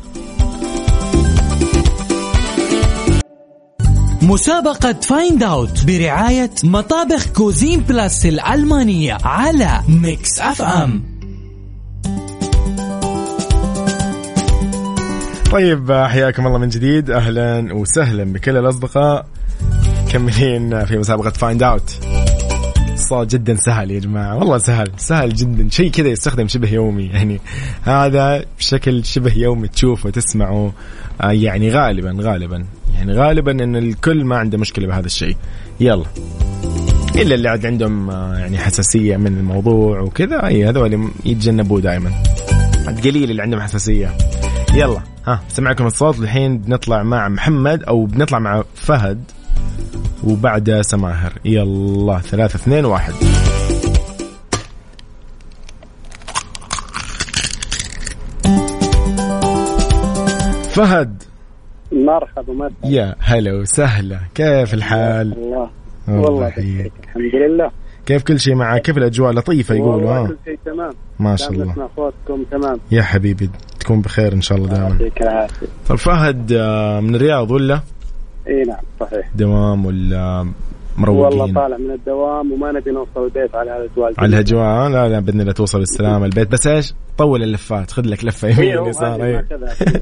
مسابقة 4.26 4.94
Find 4.94 5.44
Out 5.44 5.86
برعاية 5.86 6.52
مطابخ 6.64 7.28
Cuisine 7.28 7.80
Plus 7.80 8.26
الألمانية 8.26 9.18
على 9.24 9.82
Mix 9.88 10.40
FM 10.40 11.04
طيب 15.52 15.92
حياكم 15.92 16.48
الله 16.48 16.58
من 16.58 16.70
جديد. 16.70 17.12
أهلا 17.12 17.74
وسهلا 17.74 18.24
بكل 18.24 18.58
الأصدقاء 18.58 19.26
مكملين 20.08 20.86
في 20.86 20.98
مسابقة 20.98 21.30
Find 21.30 21.64
Out 21.64 22.00
الصوت 23.06 23.36
جدا 23.36 23.56
سهل 23.56 23.92
يا 23.92 24.00
جماعة 24.00 24.38
والله 24.38 24.58
سهل 24.58 24.92
سهل 24.98 25.34
جدا 25.34 25.70
شيء 25.70 25.92
كذا 25.92 26.08
يستخدم 26.08 26.48
شبه 26.48 26.70
يومي 26.70 27.06
يعني. 27.06 27.40
هذا 27.84 28.46
بشكل 28.58 29.06
شبه 29.06 29.34
يومي 29.34 29.68
تشوفه 29.68 30.10
تسمعه 30.10 30.74
آه، 31.22 31.32
يعني 31.32 31.70
غالبا 31.70 32.18
غالبا 32.20 32.66
يعني 32.96 33.14
غالبا 33.14 33.52
إن 33.52 33.76
الكل 33.76 34.26
ما 34.26 34.38
عنده 34.38 34.58
مشكلة 34.58 34.88
بهذا 34.88 35.06
الشيء. 35.06 35.36
يلا. 35.80 36.06
إلا 37.16 37.36
اللي 37.36 37.50
عاد 37.50 37.66
عندهم 37.66 38.10
آه، 38.10 38.38
يعني 38.38 38.58
حساسية 38.58 39.18
من 39.18 39.38
الموضوع 39.38 40.00
وكذا 40.00 40.46
إي 40.48 40.70
هذول 40.70 41.10
يتجنبوه 41.26 41.82
دائما 41.82 42.12
قليل 43.04 43.32
اللي 43.32 43.42
عندهم 43.42 43.62
حساسية. 43.62 44.18
يلا 44.74 45.02
ها 45.28 45.42
سمعكم 45.50 45.86
الصوت 45.86 46.20
الحين 46.20 46.58
بنطلع 46.58 47.04
مع 47.04 47.30
محمد 47.30 47.84
أو 47.84 48.06
بنطلع 48.06 48.40
مع 48.40 48.64
فهد. 48.76 49.24
وبعد 50.26 50.82
سماهر. 50.82 51.34
يلا 51.46 52.20
ثلاثة 52.20 52.56
اثنين 52.56 52.86
واحد. 52.86 53.14
فهد. 60.76 61.24
مرحبا 61.92 62.54
مرحبا 62.54 62.88
يا 62.88 63.16
هلا 63.20 63.54
وسهلا. 63.54 64.20
كيف 64.36 64.74
الحال؟ 64.74 65.34
الله. 65.34 65.70
الله 66.08 66.22
والله 66.22 66.48
يحييك. 66.48 66.94
الحمد 67.04 67.36
لله. 67.36 67.72
كيف 68.06 68.24
كل 68.24 68.40
شيء 68.40 68.56
معك؟ 68.56 68.82
كيف 68.82 68.98
الأجواء؟ 68.98 69.32
لطيفة 69.34 69.76
يقولوا 69.76 70.12
ها 70.12 70.28
كل 70.28 70.38
شيء 70.46 70.60
تمام. 70.66 70.92
ما 71.20 71.36
شاء 71.36 71.52
الله. 71.52 71.90
صوتكم 71.96 72.44
تمام. 72.52 72.80
يا 72.92 73.02
حبيبي 73.02 73.50
تكون 73.80 74.02
بخير 74.02 74.34
إن 74.34 74.42
شاء 74.42 74.58
الله 74.58 74.70
دائما 74.70 74.88
يعطيك 74.90 75.22
العافية. 75.22 75.68
طيب 75.90 75.98
فهد 75.98 76.52
آه، 76.52 77.00
من 77.00 77.16
الرياض 77.16 77.52
ولا؟ 77.52 77.80
إي 78.48 78.64
نعم 78.64 78.84
صحيح. 79.00 79.30
دوام 79.36 79.86
ولا 79.86 80.48
والله 80.98 81.26
مروقين 81.28 81.54
طالع 81.54 81.78
من 81.78 81.92
الدوام 81.92 82.52
وما 82.52 82.72
نبي 82.72 82.92
نوصل 82.92 83.24
البيت 83.26 83.56
على 83.56 83.78
الاجواء 83.78 84.14
على 84.18 84.28
الهجواء 84.28 84.90
لا 84.90 85.10
لا 85.10 85.20
بإذن 85.20 85.42
الله 85.42 85.52
توصل 85.52 85.80
بالسلامه 85.80 86.26
البيت. 86.26 86.52
بس 86.52 86.68
إيش؟ 86.68 86.94
طول 87.18 87.44
اللفات 87.44 87.92
خذ 87.92 88.06
لك 88.06 88.26
لفة 88.26 88.48
يمين 88.48 88.78
إيه، 88.78 88.90
يسار 88.90 89.24
أيوه. 89.24 89.44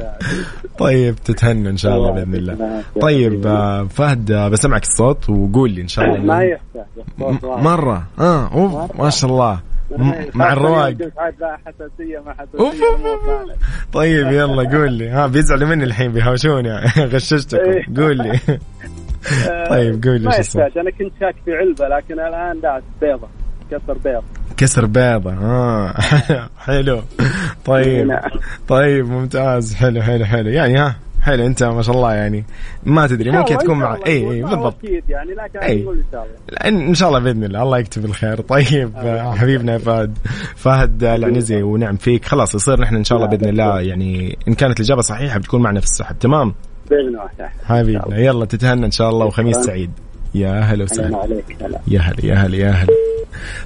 طيب 0.79 1.15
تتهنى 1.15 1.69
إن 1.69 1.77
شاء 1.77 1.95
الله 1.97 2.11
بإذن 2.11 2.35
الله. 2.35 2.83
طيب. 3.01 3.47
آه، 3.47 3.83
فهد 3.83 4.31
آه، 4.31 4.47
بسمعك 4.47 4.83
الصوت 4.83 5.29
وقول 5.29 5.71
لي 5.71 5.81
إن 5.81 5.87
شاء 5.87 6.05
الله. 6.05 6.19
ما 6.19 6.43
يحتاج 6.43 6.85
مرة. 7.43 8.03
آه 8.19 8.47
أوف 8.53 9.01
ما 9.01 9.09
شاء 9.09 9.31
الله. 9.31 9.59
مع 10.33 10.53
الرواق. 10.53 10.89
لا 11.39 11.57
حساسية 11.65 12.19
ما 12.25 12.33
حساسية. 12.33 13.55
طيب 13.93 14.27
يلا 14.27 14.69
قول 14.77 14.93
لي. 14.93 15.09
ها 15.09 15.27
بيزعلوا 15.27 15.67
مني 15.67 15.83
الحين 15.83 16.11
بيهاوشوني. 16.11 16.73
غششتكم. 17.13 17.71
إيه. 17.71 17.85
قول 17.97 18.17
لي. 18.17 18.39
طيب 19.69 20.03
قول 20.03 20.21
لي 20.21 20.25
ما 20.25 20.31
شو 20.31 20.39
الصوت 20.39 20.61
يحتاج. 20.61 20.77
أنا 20.77 20.91
كنت 20.91 21.11
شاك 21.19 21.35
في 21.45 21.51
علبة 21.53 21.87
لكن 21.87 22.13
الآن 22.19 22.59
لا 22.63 22.81
بيضة. 23.01 23.27
كسر 23.71 23.97
بيض. 23.97 24.23
كسر 24.57 24.85
بيضة. 24.85 25.33
آه. 25.33 25.93
حلو. 26.59 27.01
طيب. 27.65 28.07
نعم. 28.07 28.29
طيب 28.67 29.05
ممتاز. 29.09 29.75
حلو 29.75 30.01
حلو 30.01 30.25
حلو. 30.25 30.49
يعني 30.49 30.77
ها. 30.79 30.95
حلو 31.23 31.45
انت 31.45 31.63
ما 31.63 31.81
شاء 31.81 31.95
الله 31.95 32.13
يعني 32.13 32.45
ما 32.83 33.07
تدري 33.07 33.31
ممكن 33.31 33.57
تكون 33.57 33.77
مع 33.77 33.97
اي. 34.07 34.31
اي 34.31 34.41
بالضبط. 34.41 34.75
أكيد 34.83 35.03
يعني 35.09 35.31
لكن 35.31 35.59
أي. 35.59 35.81
نقول 35.81 35.97
إن 35.97 36.03
شاء 36.11 36.27
الله. 36.63 36.87
ان 36.89 36.93
شاء 36.93 37.09
الله 37.09 37.19
بإذن 37.19 37.43
الله 37.43 37.63
الله 37.63 37.77
يكتب 37.79 38.05
الخير. 38.05 38.41
طيب 38.41 38.91
آه، 38.95 39.35
حبيبنا 39.35 39.77
فهد. 39.77 40.17
فهد 40.55 41.03
العنزي 41.03 41.61
ونعم 41.61 41.95
فيك. 41.95 42.25
خلاص 42.25 42.55
يصير 42.55 42.81
نحن 42.81 42.95
إن 42.95 43.03
شاء 43.03 43.17
الله 43.17 43.29
بإذن 43.29 43.49
الله 43.49 43.81
يعني 43.81 44.37
إن 44.47 44.53
كانت 44.53 44.79
الإجابة 44.79 45.01
صحيحة 45.01 45.39
بتكون 45.39 45.61
معنا 45.61 45.79
في 45.79 45.85
السحب. 45.85 46.19
تمام؟ 46.19 46.53
بإذن 46.89 47.07
الله. 47.07 47.29
حبيبنا 47.65 48.17
يلا 48.17 48.45
تتهنى 48.45 48.85
إن 48.85 48.91
شاء 48.91 49.09
الله 49.09 49.25
وخميس. 49.25 49.57
سعيد. 49.57 49.91
يا 50.35 50.59
هلا 50.59 50.83
وسهلا. 50.83 51.27
يا 51.87 51.99
هلا 51.99 52.25
يا 52.25 52.35
هلا 52.35 52.57
يا 52.57 52.69
هلا. 52.71 52.93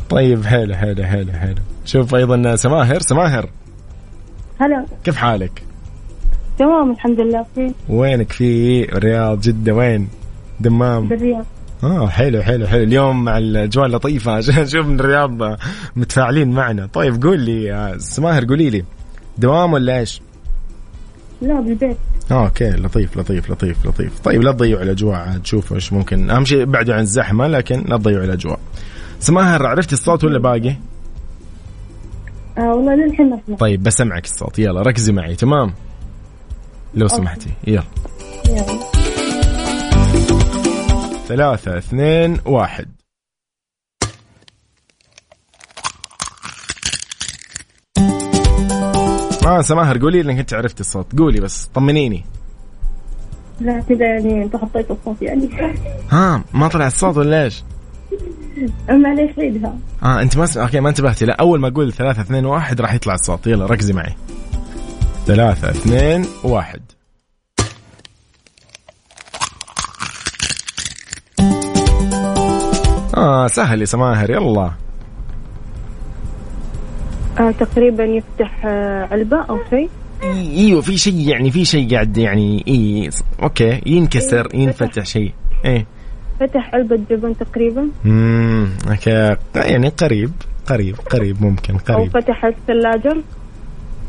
طيب 0.10 0.46
حلو 0.46 0.76
حلو 0.76 1.04
حلو 1.04 1.32
حلو 1.32 1.56
شوف 1.86 2.16
أيضا 2.16 2.56
سماهر 2.56 3.00
سماهر. 3.00 3.50
هلا. 4.60 4.86
كيف 5.04 5.16
حالك؟ 5.16 5.67
تمام 6.58 6.92
الحمد 6.92 7.20
لله. 7.20 7.46
في 7.56 7.74
وينك؟ 7.90 8.32
في 8.32 8.84
الرياض 8.98 9.42
جدة 9.42 9.74
وين؟ 9.74 10.08
دمام. 10.60 11.08
بالرياض. 11.08 11.46
آه 11.84 12.08
حلو 12.08 12.42
حلو 12.42 12.68
حلو. 12.68 12.84
اليوم 12.84 13.24
مع 13.24 13.38
الاجواء 13.38 13.86
اللطيفة 13.86 14.32
عشان 14.32 14.62
نشوف 14.64 14.86
من 14.86 15.00
الرياض 15.00 15.58
متفاعلين 15.96 16.52
معنا. 16.52 16.86
طيب 16.94 17.24
قول 17.24 17.40
لي 17.40 17.96
سماهر 18.00 18.46
قولي 18.46 18.70
لي. 18.70 18.84
دوام 19.38 19.74
ولا 19.74 20.00
إيش؟ 20.00 20.22
لا 21.42 21.60
بالبيت. 21.62 21.98
آه 22.32 22.46
أوكي 22.46 22.70
لطيف 22.70 23.18
لطيف 23.18 23.52
لطيف 23.52 23.86
لطيف. 23.86 24.20
طيب 24.20 24.42
لا 24.42 24.52
تضيعوا 24.52 24.84
الأجواء. 24.84 25.16
عاد 25.16 25.46
شوفوا 25.46 25.76
إيش 25.76 25.94
ممكن. 25.94 26.30
أهم 26.30 26.46
شيء 26.46 26.64
ابعدوا 26.64 26.96
عن 26.96 27.02
الزحمة 27.02 27.48
لكن 27.48 27.84
لا 27.88 27.98
تضيعوا 27.98 28.24
الأجواء. 28.24 28.60
سماهر 29.20 29.66
عرفتي 29.66 29.94
الصوت 29.94 30.24
ولا 30.24 30.40
باقي؟ 30.40 30.76
آه 32.58 32.76
والله 32.76 32.96
للحين 32.96 33.40
طيب 33.60 33.84
بسمعك 33.84 34.26
الصوت. 34.26 34.60
يلا 34.60 34.82
ركزي 34.82 35.12
معي. 35.12 35.36
تمام؟ 35.36 35.74
لو 36.94 37.08
سمحتي. 37.08 37.50
يلا. 37.68 37.84
يلا. 38.50 38.80
ثلاثة 41.28 41.78
اثنين 41.78 42.40
واحد. 42.46 42.88
ما 49.44 49.62
سماهر 49.62 49.98
قولي 49.98 50.22
لي 50.22 50.32
إنك 50.32 50.40
أنت 50.40 50.54
عرفتي 50.54 50.82
الصوت. 50.82 51.18
قولي 51.18 51.40
بس 51.40 51.66
طمنيني. 51.66 52.26
لا 53.62 53.80
كذا 53.90 54.06
يعني 54.06 54.44
أنت 54.44 54.56
حطيت 54.56 54.92
الصوت 54.92 55.22
يعني. 55.22 55.50
ها 56.12 56.44
ما 56.54 56.68
طلع 56.68 56.88
الصوت 56.88 57.18
ولا 57.18 57.44
إيش؟ 57.44 57.64
معليش 58.90 59.40
عيدها؟ 59.40 59.78
آه 60.04 60.22
أنت 60.22 60.38
ما 60.38 60.46
س... 60.46 60.58
okay 60.58 60.80
ما 60.80 60.90
انتبهتي. 60.90 61.26
لا 61.26 61.36
أول 61.40 61.60
ما 61.60 61.68
أقول 61.68 61.94
ثلاثة 61.94 62.22
اثنين 62.22 62.46
واحد 62.46 62.82
راح 62.82 62.94
يطلع 62.94 63.14
الصوت. 63.14 63.48
يلا 63.48 63.66
ركزي 63.66 63.94
معي. 63.94 64.16
ثلاثة 65.28 65.70
اثنين 65.70 66.26
واحد. 66.44 66.82
آه 73.18 73.48
سهل 73.48 73.82
يا 73.82 73.86
سماهر 73.86 74.30
يلا. 74.32 74.72
آه 77.40 77.52
تقريبا 77.52 78.04
يفتح 78.04 78.66
آه 78.66 79.08
علبة 79.12 79.46
أو 79.50 79.60
شيء؟ 79.70 79.90
إيوه 80.24 80.82
في 80.82 80.98
شيء 80.98 81.30
يعني 81.30 81.52
في 81.52 81.66
شيء 81.66 81.94
قاعد 81.94 82.18
يعني 82.18 82.64
إي 82.68 83.10
okay 83.44 83.82
ينكسر 83.86 84.48
ينفتح 84.54 85.06
شيء 85.06 85.34
إيه 85.66 85.86
فتح 86.40 86.74
علبة 86.74 87.00
جبن 87.10 87.38
تقريبا. 87.38 87.90
امم 88.06 88.70
أوكي. 88.90 89.36
يعني 89.56 89.90
قريب 89.90 90.32
قريب 90.66 90.96
قريب 90.96 91.42
ممكن 91.42 91.74
أو 91.74 91.96
قريب. 91.96 92.12
فتح 92.12 92.46
الثلاجة. 92.46 93.18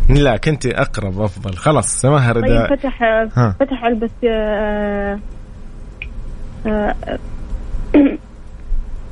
لا 0.09 0.37
كنت 0.37 0.67
أقرب 0.67 1.21
أفضل. 1.21 1.57
خلاص 1.57 2.01
سماهر 2.01 2.35
طيب 2.35 2.45
اذا 2.45 2.77
فتح 2.77 3.03
ها. 3.37 3.55
فتح 3.61 3.85
علبة 3.85 4.11
آه 4.29 5.19
آه 6.67 6.95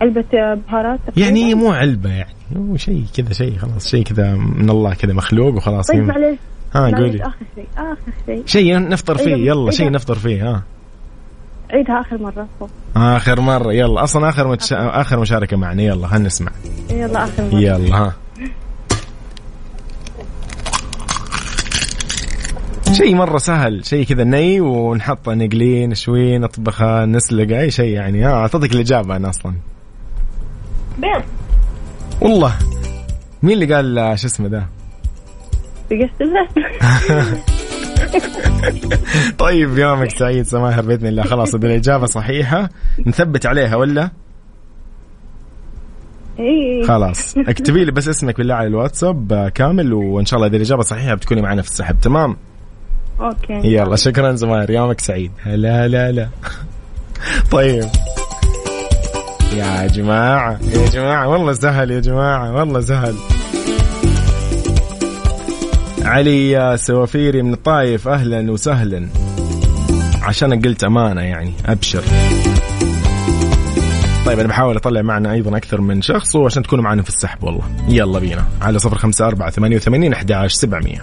علبة 0.02 0.24
آه، 0.34 0.54
بهارات. 0.68 1.00
يعني 1.16 1.54
مو 1.54 1.72
علبة 1.72 2.10
يعني 2.10 2.34
هو 2.56 2.76
شيء 2.76 3.04
كذا 3.16 3.32
شيء 3.32 3.58
خلاص 3.58 3.88
شيء 3.88 4.04
كذا 4.04 4.34
من 4.34 4.70
الله 4.70 4.94
كذا 4.94 5.12
مخلوق 5.12 5.54
وخلاص. 5.54 5.86
طيب 5.86 6.02
معليش. 6.02 6.38
ها 6.74 6.80
قولي. 6.96 7.22
آخر 7.22 7.36
شيء 7.54 7.66
آخر 7.76 8.12
شيء. 8.26 8.42
شيء 8.46 8.88
نفطر 8.88 9.18
فيه 9.18 9.34
يلا 9.36 9.70
شيء 9.70 9.90
نفطر 9.90 10.14
فيه 10.14 10.50
ها. 10.50 10.62
عيدها 11.70 12.00
آخر 12.00 12.18
مرة. 12.18 12.46
صوت. 12.60 12.70
آخر 12.96 13.40
مرة 13.40 13.72
يلا. 13.72 14.04
أصلا 14.04 14.28
آخر 14.28 14.48
متش... 14.48 14.72
آخر 14.72 15.20
مشاركة 15.20 15.56
معنا 15.56 15.82
يلا 15.82 16.06
خلينا 16.06 16.26
نسمع. 16.26 16.52
يلا 16.90 17.24
آخر 17.24 17.42
مرة. 17.42 17.60
يلا 17.60 17.96
ها. 17.96 18.14
شيء 22.96 23.14
مرة 23.14 23.38
سهل 23.38 23.84
شيء 23.84 24.04
كذا 24.04 24.24
ني 24.24 24.60
ونحطه 24.60 25.34
نقليه 25.34 25.86
نشويه 25.86 26.38
نطبخه 26.38 27.04
نسلقه 27.04 27.60
أي 27.60 27.70
شيء 27.70 27.94
يعني. 27.94 28.24
ها 28.24 28.32
أعطيتك 28.32 28.72
الإجابة 28.72 29.16
أنا 29.16 29.28
أصلا. 29.28 29.54
بيض. 30.98 31.22
والله. 32.20 32.54
مين 33.42 33.52
اللي 33.52 33.74
قال 33.74 33.98
آه، 33.98 34.14
شو 34.14 34.26
اسمه 34.26 34.46
البيت 34.46 34.62
طيب 39.38 39.78
يومك 39.78 40.10
سعيد 40.10 40.46
سماهر 40.46 40.82
بإذن 40.82 41.06
الله. 41.06 41.22
خلاص 41.22 41.54
إذا 41.54 41.66
الإجابة 41.66 42.06
صحيحة 42.06 42.68
نثبت 43.06 43.46
عليها 43.46 43.76
ولا؟ 43.76 44.10
اي 46.38 46.84
خلاص. 46.84 47.38
اكتبي 47.38 47.84
لي 47.84 47.92
بس 47.92 48.08
اسمك 48.08 48.38
بالله 48.38 48.54
على 48.54 48.66
الواتساب 48.66 49.32
آه، 49.32 49.48
كامل 49.48 49.92
وإن 49.92 50.24
شاء 50.24 50.36
الله 50.36 50.48
إذا 50.48 50.56
الإجابة 50.56 50.82
صحيحة 50.82 51.14
بتكوني 51.14 51.42
معنا 51.42 51.62
في 51.62 51.68
السحب. 51.68 52.00
تمام؟ 52.00 52.36
أوكي. 53.20 53.52
يلا 53.64 53.96
شكرا 53.96 54.32
زماير 54.32 54.70
يومك 54.70 55.00
سعيد. 55.00 55.32
هلا 55.42 55.88
لا 55.88 56.12
لا 56.12 56.28
طيب. 57.52 57.84
يا 59.56 59.86
جماعة 59.86 60.58
يا 60.72 60.88
جماعة 60.88 61.28
والله 61.28 61.52
سهل 61.52 61.90
يا 61.90 62.00
جماعة 62.00 62.52
والله 62.54 62.80
سهل. 62.80 63.14
علي 66.02 66.76
سوافيري 66.78 67.42
من 67.42 67.52
الطايف 67.52 68.08
أهلا 68.08 68.52
وسهلا. 68.52 69.08
عشان 70.22 70.62
قلت 70.62 70.84
أمانة 70.84 71.20
يعني 71.20 71.52
أبشر. 71.66 72.02
طيب 74.26 74.38
أنا 74.38 74.48
بحاول 74.48 74.76
أطلع 74.76 75.02
معنا 75.02 75.32
أيضا 75.32 75.56
أكثر 75.56 75.80
من 75.80 76.02
شخص 76.02 76.36
وعشان 76.36 76.62
تكونوا 76.62 76.84
معنا 76.84 77.02
في 77.02 77.08
السحب 77.08 77.44
والله. 77.44 77.62
يلا 77.88 78.18
بينا. 78.18 78.44
على 78.62 78.78
صفر 78.78 78.98
خمسة 78.98 79.26
أربعة 79.26 79.50
ثمانية 79.50 79.76
وثمانين 79.76 80.12
أحد 80.12 80.46
سبعمية. 80.46 81.02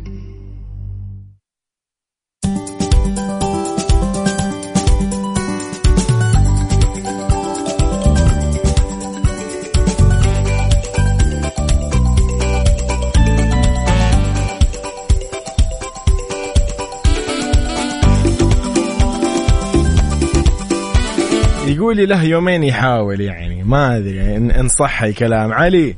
يقول 21.91 22.01
لي 22.01 22.15
له 22.15 22.23
يومين 22.23 22.63
يحاول 22.63 23.21
يعني 23.21 23.63
ما 23.63 23.97
أدري 23.97 24.37
ان 24.37 24.51
إن 24.51 24.67
صح 24.67 25.03
الكلام. 25.03 25.53
علي 25.53 25.95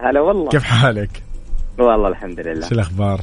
هلا 0.00 0.20
والله. 0.20 0.48
كيف 0.48 0.62
حالك؟ 0.62 1.22
والله 1.78 2.08
الحمد 2.08 2.40
لله. 2.40 2.68
شو 2.68 2.74
الأخبار؟ 2.74 3.20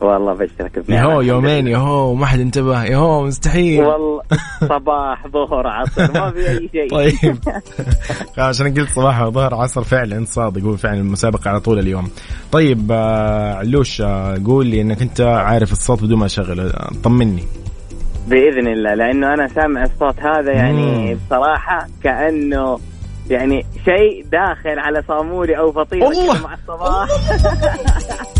والله 0.00 0.32
بشرك 0.32 0.78
بنعمة 0.78 1.12
يهو 1.12 1.20
يومين. 1.20 1.68
يهو 1.68 2.14
ما 2.14 2.26
حد 2.26 2.40
انتبه 2.40 2.84
يهو 2.84 3.24
مستحيل. 3.24 3.84
والله 3.84 4.22
صباح 4.60 5.26
ظهر 5.28 5.66
عصر 5.66 6.12
ما 6.12 6.30
في 6.30 6.48
أي 6.48 6.70
شيء. 6.72 6.90
طيب. 6.90 7.38
عشان 8.38 8.74
قلت 8.74 8.90
صباح 8.90 9.22
وظهر 9.22 9.54
عصر 9.54 9.84
فعلا 9.84 10.16
انت 10.16 10.28
صادق 10.28 10.62
هو 10.62 10.76
فعلا 10.76 11.00
المسابقة 11.00 11.48
على 11.50 11.60
طول 11.60 11.78
اليوم. 11.78 12.10
طيب 12.52 12.92
آه، 12.92 13.54
علوش 13.54 14.00
آه، 14.00 14.40
قول 14.46 14.66
لي 14.66 14.80
إنك 14.80 15.02
أنت 15.02 15.20
عارف 15.20 15.72
الصوت 15.72 16.02
بدون 16.02 16.18
ما 16.18 16.26
أشغله 16.26 16.70
آه، 16.70 16.90
طمني. 17.04 17.44
بإذن 18.26 18.68
الله 18.68 18.94
لأنه 18.94 19.34
أنا 19.34 19.48
سامع 19.48 19.82
الصوت 19.82 20.20
هذا 20.20 20.52
يعني 20.52 21.12
مم. 21.14 21.18
بصراحة 21.26 21.86
كأنه 22.02 22.78
يعني 23.30 23.66
شيء 23.84 24.24
داخل 24.32 24.78
على 24.78 25.02
صامولي 25.08 25.58
أو 25.58 25.72
فطيره 25.72 26.08
الله. 26.08 26.42
مع 26.42 26.54
الصباح. 26.54 27.08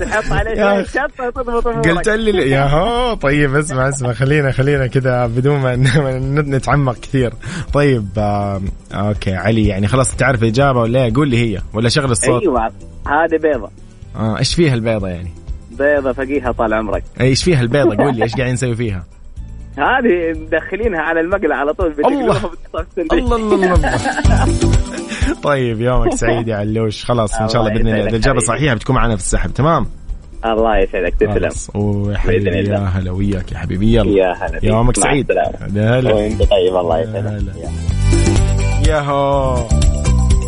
تحط 0.00 0.32
عليه 0.32 0.82
شطة 0.82 1.26
وتضبط 1.26 1.68
قلت 1.88 2.08
لي 2.08 2.50
يا 2.50 2.66
هو 2.66 3.14
طيب 3.14 3.54
اسمع 3.54 3.88
اسمع 3.88 4.12
خلينا 4.12 4.50
خلينا 4.52 4.86
كذا 4.86 5.26
بدون 5.26 5.60
ما 5.60 5.76
نتعمق 6.56 6.94
كثير. 6.94 7.32
طيب 7.72 8.08
آه 8.18 8.60
أوكي 8.92 9.34
علي 9.34 9.66
يعني 9.66 9.86
خلاص 9.86 10.16
تعرف 10.16 10.42
الاجابه 10.42 10.80
ولا 10.80 11.04
إيه؟ 11.04 11.14
قول 11.14 11.28
لي 11.28 11.38
هي 11.38 11.60
ولا 11.74 11.88
شغل 11.88 12.10
الصوت؟ 12.10 12.42
أيوه 12.42 12.66
هذه 13.06 13.36
بيضة. 13.42 13.70
آه 14.16 14.38
إيش 14.38 14.54
فيها 14.54 14.74
البيضة 14.74 15.08
يعني؟ 15.08 15.30
بيضة 15.70 16.12
فقيها 16.12 16.52
طال 16.52 16.74
عمرك. 16.74 17.04
إيش 17.20 17.44
فيها 17.44 17.60
البيضة؟ 17.60 17.96
قول 17.96 18.16
لي 18.16 18.22
إيش 18.22 18.34
قاعدين 18.34 18.54
نسوي 18.54 18.74
فيها؟ 18.74 19.04
هذه 19.78 20.40
مدخلينها 20.40 21.00
على 21.00 21.20
المقلة 21.20 21.54
على 21.54 21.72
طول. 21.72 21.94
الله. 22.06 22.50
الله 23.12 23.36
الله 23.36 23.74
الله. 23.74 23.98
طيب 25.42 25.80
يومك 25.80 26.14
سعيد 26.14 26.48
يا 26.48 26.56
علوش. 26.56 27.04
خلاص 27.04 27.34
إن 27.34 27.48
شاء 27.48 27.62
الله 27.62 27.74
بإذن 27.74 27.86
الله. 27.86 27.98
يسعدك 27.98 28.14
الإجابة. 28.14 28.38
صحيحة 28.38 28.74
بتكون 28.74 28.96
معنا 28.96 29.16
في 29.16 29.22
السحب 29.22 29.54
تمام؟ 29.54 29.86
الله 30.44 30.78
يسعدك 30.78 31.14
تسلم. 31.14 31.32
خلاص. 31.32 31.70
ويا 31.74 32.18
حبيبي 32.18 32.44
بإذن 32.44 32.72
يا 32.72 32.76
الله. 32.76 32.88
هلا 32.88 33.10
وياك 33.10 33.52
يا 33.52 33.58
حبيبي. 33.58 33.94
يلا. 33.94 34.10
يا 34.10 34.32
هلا. 34.32 34.60
يومك 34.62 34.96
سعيد. 34.96 35.32
هلا 35.76 36.14
وأنت 36.14 36.42
طيب 36.42 36.76
الله 36.76 36.98
يسعدك. 36.98 37.42
ياهو. 38.88 39.56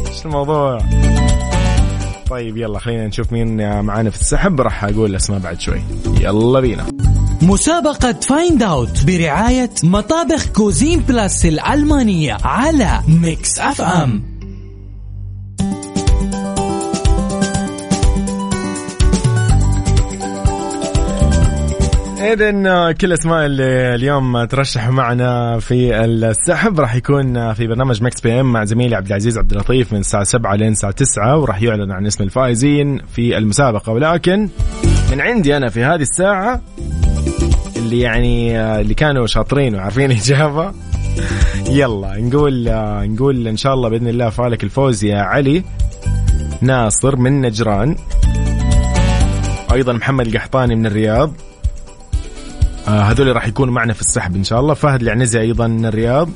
إيش 0.09 0.27
الموضوع؟ 0.27 0.79
طيب 2.31 2.57
يلا 2.57 2.79
خلينا 2.79 3.07
نشوف 3.07 3.33
مين 3.33 3.81
معانا 3.83 4.11
في 4.11 4.16
السحب. 4.21 4.61
راح 4.61 4.85
أقول 4.85 5.11
الاسماء 5.11 5.38
بعد 5.38 5.61
شوي. 5.61 5.81
يلا 6.21 6.61
بينا. 6.61 6.87
مسابقة 7.42 8.12
Find 8.12 8.62
Out 8.62 9.05
برعاية 9.07 9.70
مطابخ 9.85 10.46
Cuisine 10.47 11.01
Plus 11.01 11.47
الألمانية 11.46 12.37
على 12.44 13.00
Mix 13.09 13.59
FM 13.59 14.31
اذا 22.33 22.92
كل 22.92 23.12
أسماء 23.12 23.46
اللي 23.46 23.94
اليوم 23.94 24.44
ترشحوا 24.44 24.92
معنا 24.92 25.59
في 25.59 26.05
السحب 26.05 26.81
راح 26.81 26.94
يكون 26.94 27.53
في 27.53 27.66
برنامج 27.66 28.03
Mix 28.03 28.21
PM 28.21 28.53
مع 28.53 28.64
زميلي 28.64 28.96
عبد 28.96 29.07
العزيز 29.07 29.38
عبد 29.38 29.53
اللطيف 29.53 29.92
من 29.92 30.00
الساعة 30.00 30.24
7 30.24 30.55
لين 30.57 30.72
الساعة 30.72 30.92
9 30.92 31.37
وراح 31.37 31.62
يعلن 31.62 31.92
عن 31.92 32.07
اسم 32.07 32.24
الفائزين 32.24 32.98
في 33.14 33.38
المسابقة. 33.38 33.92
ولكن 33.92 34.48
من 35.12 35.20
عندي 35.20 35.57
أنا 35.57 35.68
في 35.68 35.85
هذه 35.85 36.03
الساعة 36.03 36.61
اللي 37.81 38.01
يعني 38.01 38.61
اللي 38.81 38.95
كانوا 38.95 39.27
شاطرين 39.27 39.75
وعارفين 39.75 40.11
الاجابه 40.11 40.73
يلا 41.71 42.21
نقول 42.21 42.64
نقول 43.12 43.49
إن 43.49 43.57
شاء 43.57 43.75
الله 43.75 43.88
بإذن 43.88 44.09
الله 44.09 44.31
فالك 44.31 44.64
الفوز 44.64 45.05
يا 45.05 45.19
علي. 45.19 45.64
ناصر 46.61 47.16
من 47.16 47.40
نجران. 47.40 47.97
أيضا 49.73 49.93
محمد 49.93 50.27
القحطاني 50.27 50.75
من 50.75 50.87
الرياض. 50.87 51.33
آه 52.88 53.01
هذول 53.03 53.37
راح 53.37 53.49
يكونوا 53.49 53.75
معنا 53.75 53.93
في 53.93 54.01
السحب 54.01 54.37
إن 54.37 54.45
شاء 54.45 54.61
الله. 54.61 54.75
فهد 54.75 55.03
العنزي 55.03 55.40
أيضا 55.40 55.66
من 55.66 55.87
الرياض. 55.87 56.29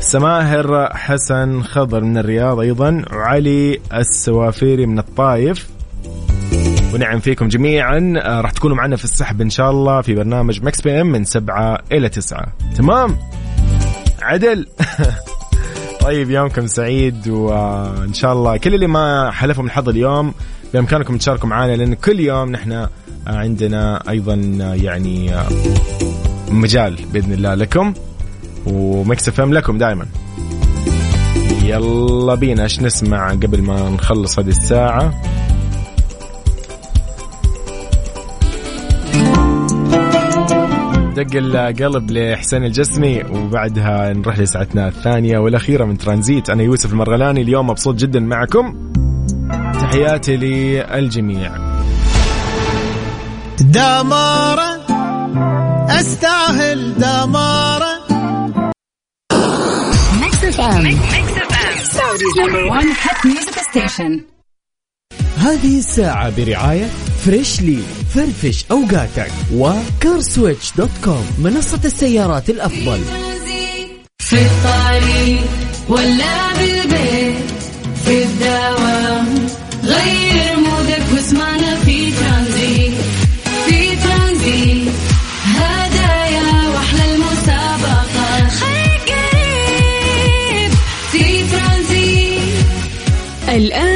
سماهر 0.00 0.90
حسن 0.94 1.62
خضر 1.62 2.04
من 2.04 2.18
الرياض 2.18 2.60
أيضا. 2.60 3.02
وعلي 3.12 3.80
السوافيري 3.94 4.86
من 4.86 4.98
الطايف. 4.98 5.75
ونعم 6.96 7.20
فيكم 7.20 7.48
جميعا. 7.48 8.14
آه 8.18 8.40
راح 8.40 8.50
تكونوا 8.50 8.76
معنا 8.76 8.96
في 8.96 9.04
السحب 9.04 9.40
إن 9.40 9.50
شاء 9.50 9.70
الله 9.70 10.00
في 10.00 10.14
برنامج 10.14 10.62
Mix 10.62 10.80
PM 10.80 11.06
من 11.06 11.24
سبعة 11.24 11.78
إلى 11.92 12.08
تسعة. 12.08 12.46
تمام؟ 12.76 13.18
عدل. 14.22 14.66
طيب 16.04 16.30
يومكم 16.30 16.66
سعيد 16.66 17.28
وإن 17.28 18.14
شاء 18.14 18.32
الله 18.32 18.56
كل 18.56 18.74
اللي 18.74 18.86
ما 18.86 19.30
حالفهم 19.30 19.66
الحظ 19.66 19.88
اليوم 19.88 20.34
بإمكانكم 20.74 21.16
تشاركوا 21.16 21.48
معنا 21.48 21.76
لأن 21.76 21.94
كل 21.94 22.20
يوم 22.20 22.50
نحن 22.50 22.86
عندنا 23.26 24.02
أيضا 24.08 24.34
يعني 24.74 25.32
مجال 26.50 26.98
بإذن 27.12 27.32
الله 27.32 27.54
لكم 27.54 27.94
و 28.66 29.28
Mix 29.28 29.40
FM 29.40 29.54
لكم 29.54 29.78
دائما. 29.78 30.06
يلا 31.62 32.34
بينا 32.34 32.62
إيش 32.62 32.80
نسمع 32.80 33.30
قبل 33.30 33.62
ما 33.62 33.90
نخلص 33.90 34.38
هذه 34.38 34.48
الساعة؟ 34.48 35.14
دق 41.16 41.36
القلب 41.36 42.10
لحسين 42.10 42.64
الجسمي 42.64 43.24
وبعدها 43.24 44.12
نروح 44.12 44.38
لساعتنا 44.38 44.88
الثانية 44.88 45.38
والأخيرة 45.38 45.84
من 45.84 45.98
ترانزيت. 45.98 46.50
أنا 46.50 46.62
يوسف 46.62 46.92
المرغلاني 46.92 47.42
اليوم 47.42 47.66
مبسوط 47.66 47.94
جدا 47.94 48.20
معكم. 48.20 48.92
تحياتي 49.80 50.36
للجميع. 50.36 51.52
دمارة 53.60 54.76
أستاهل 55.88 56.94
دمارة 56.94 57.98
Mix 60.20 60.44
FM 60.44 60.96
Saudi's 61.82 62.38
number 62.38 62.64
1 62.64 62.84
hit 62.84 63.26
music 63.26 63.58
station 63.70 64.35
هذه 65.36 65.78
الساعة 65.78 66.30
برعاية 66.36 66.88
Freshly 67.24 67.78
فرفش 68.14 68.64
أوقاتك 68.70 69.30
و 69.54 69.66
CarSwitch 69.66 70.72
dot 70.76 70.90
com 71.04 71.26
منصة 71.38 71.80
السيارات 71.84 72.50
الأفضل. 72.50 73.00
في 74.18 74.36
الطريق 74.36 75.40
ولا 75.88 76.52
بالبيت 76.58 77.36
في 78.04 78.22
الدوام 78.22 79.46
غير 79.84 80.56
mood 80.56 80.93
ك 80.93 81.02
واسمعنا 81.14 81.76
في 81.76 82.12
ترانزيت. 82.12 82.94
في 83.66 83.96
ترانزيت 83.96 84.92
هدايا 85.44 86.68
وأحلى 86.74 87.14
المسابقة 87.14 88.48
خير 88.48 89.00
قريب 89.08 90.70
في 91.12 91.44
ترانزيت. 91.52 92.66
الآن 93.48 93.95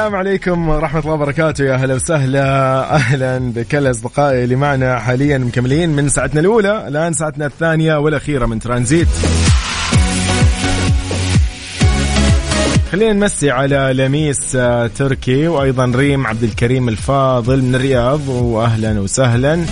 السلام 0.00 0.16
عليكم 0.16 0.68
ورحمة 0.68 1.00
الله 1.00 1.12
وبركاته. 1.12 1.64
يا 1.64 1.74
أهلا 1.74 1.94
وسهلا. 1.94 2.94
أهلا 2.94 3.38
بكل 3.38 3.90
أصدقائي 3.90 4.44
اللي 4.44 4.56
معنا 4.56 4.98
حاليا 4.98 5.38
مكملين 5.38 5.90
من 5.90 6.08
ساعتنا 6.08 6.40
الأولى 6.40 6.88
الآن 6.88 7.12
ساعتنا 7.12 7.46
الثانية 7.46 7.96
والأخيرة 7.96 8.46
من 8.46 8.58
ترانزيت. 8.58 9.08
خلينا 12.92 13.12
نمسي 13.12 13.50
على 13.50 13.90
لميس 13.94 14.56
آه، 14.56 14.86
تركي 14.86 15.48
وأيضا 15.48 15.92
ريم 15.94 16.26
عبد 16.26 16.42
الكريم 16.42 16.88
الفاضل 16.88 17.62
من 17.62 17.74
الرياض. 17.74 18.28
وأهلا 18.28 19.00
وسهلا. 19.00 19.64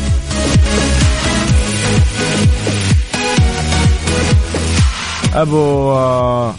أبو 5.34 5.92
آه، 5.92 6.54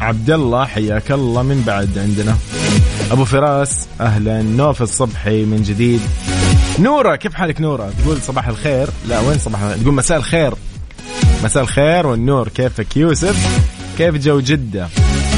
عبد 0.00 0.30
الله 0.30 0.64
حياك 0.64 1.10
الله 1.10 1.42
من 1.42 1.62
بعد 1.66 1.98
عندنا. 1.98 2.36
أبو 3.10 3.24
فراس 3.24 3.86
أهلا. 4.00 4.42
نوف 4.42 4.82
الصبحي 4.82 5.44
من 5.44 5.62
جديد. 5.62 6.00
نورة 6.78 7.16
كيف 7.16 7.34
حالك 7.34 7.60
نورة؟ 7.60 7.92
تقول 8.02 8.22
صباح 8.22 8.48
الخير. 8.48 8.88
لا 9.08 9.20
وين 9.20 9.38
صباح 9.38 9.60
تقول 9.82 9.94
مساء 9.94 10.18
الخير. 10.18 10.54
مساء 11.44 11.62
الخير 11.62 12.06
والنور. 12.06 12.48
كيفك 12.48 12.96
يوسف؟ 12.96 13.64
كيف 13.98 14.14
جو 14.14 14.40
جدة؟ 14.40 14.88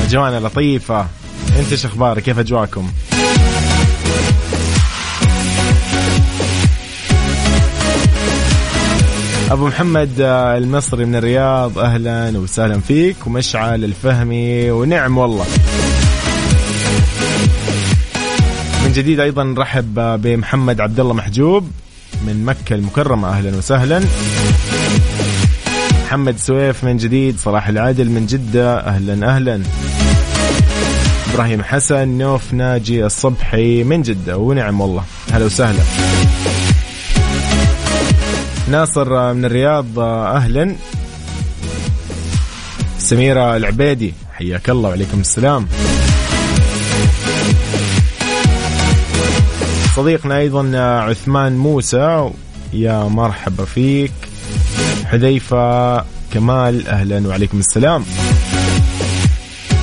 اجوانا 0.06 0.46
لطيفة. 0.46 1.06
أنت 1.58 1.72
إيش 1.72 1.84
أخبارك؟ 1.84 2.22
كيف 2.22 2.38
اجواكم 2.38 2.92
أبو 9.50 9.66
محمد 9.66 10.20
آه، 10.20 10.58
المصري 10.58 11.04
من 11.04 11.16
الرياض. 11.16 11.78
أهلا 11.78 12.38
وسهلا 12.38 12.80
فيك. 12.80 13.16
ومشعل 13.26 13.84
الفهمي. 13.84 14.70
ونعم 14.70 15.18
والله. 15.18 15.46
من 18.92 18.98
جديد 18.98 19.20
أيضا 19.20 19.44
نرحب 19.44 19.94
بمحمد 20.22 20.80
عبد 20.80 21.00
الله 21.00 21.14
محجوب 21.14 21.70
من 22.26 22.44
مكة 22.44 22.74
المكرمة. 22.74 23.28
أهلا 23.28 23.56
وسهلا. 23.56 24.00
محمد 26.04 26.36
سويف 26.36 26.84
من 26.84 26.96
جديد. 26.96 27.38
صلاح 27.38 27.68
العادل 27.68 28.10
من 28.10 28.26
جدة. 28.26 28.78
أهلا 28.78 29.36
أهلا. 29.36 29.62
إبراهيم 31.32 31.62
حسن 31.62 32.08
نوف 32.08 32.52
ناجي 32.52 33.06
الصبحي 33.06 33.84
من 33.84 34.02
جدة. 34.02 34.36
ونعم 34.36 34.80
والله. 34.80 35.04
هلا 35.32 35.44
وسهلا. 35.44 35.82
ناصر 38.68 39.32
من 39.34 39.44
الرياض. 39.44 39.98
أهلا. 39.98 40.76
سميرة 42.98 43.56
العبيدي. 43.56 44.14
حياك 44.32 44.70
الله 44.70 44.88
وعليكم 44.88 45.20
السلام. 45.20 45.68
صديقنا 49.96 50.38
أيضا 50.38 50.78
عثمان 50.78 51.56
موسى. 51.58 52.30
يا 52.72 53.04
مرحبا 53.04 53.64
فيك. 53.64 54.12
حذيفة 55.04 55.96
كمال 56.32 56.88
أهلا 56.88 57.28
وعليكم 57.28 57.58
السلام. 57.58 58.04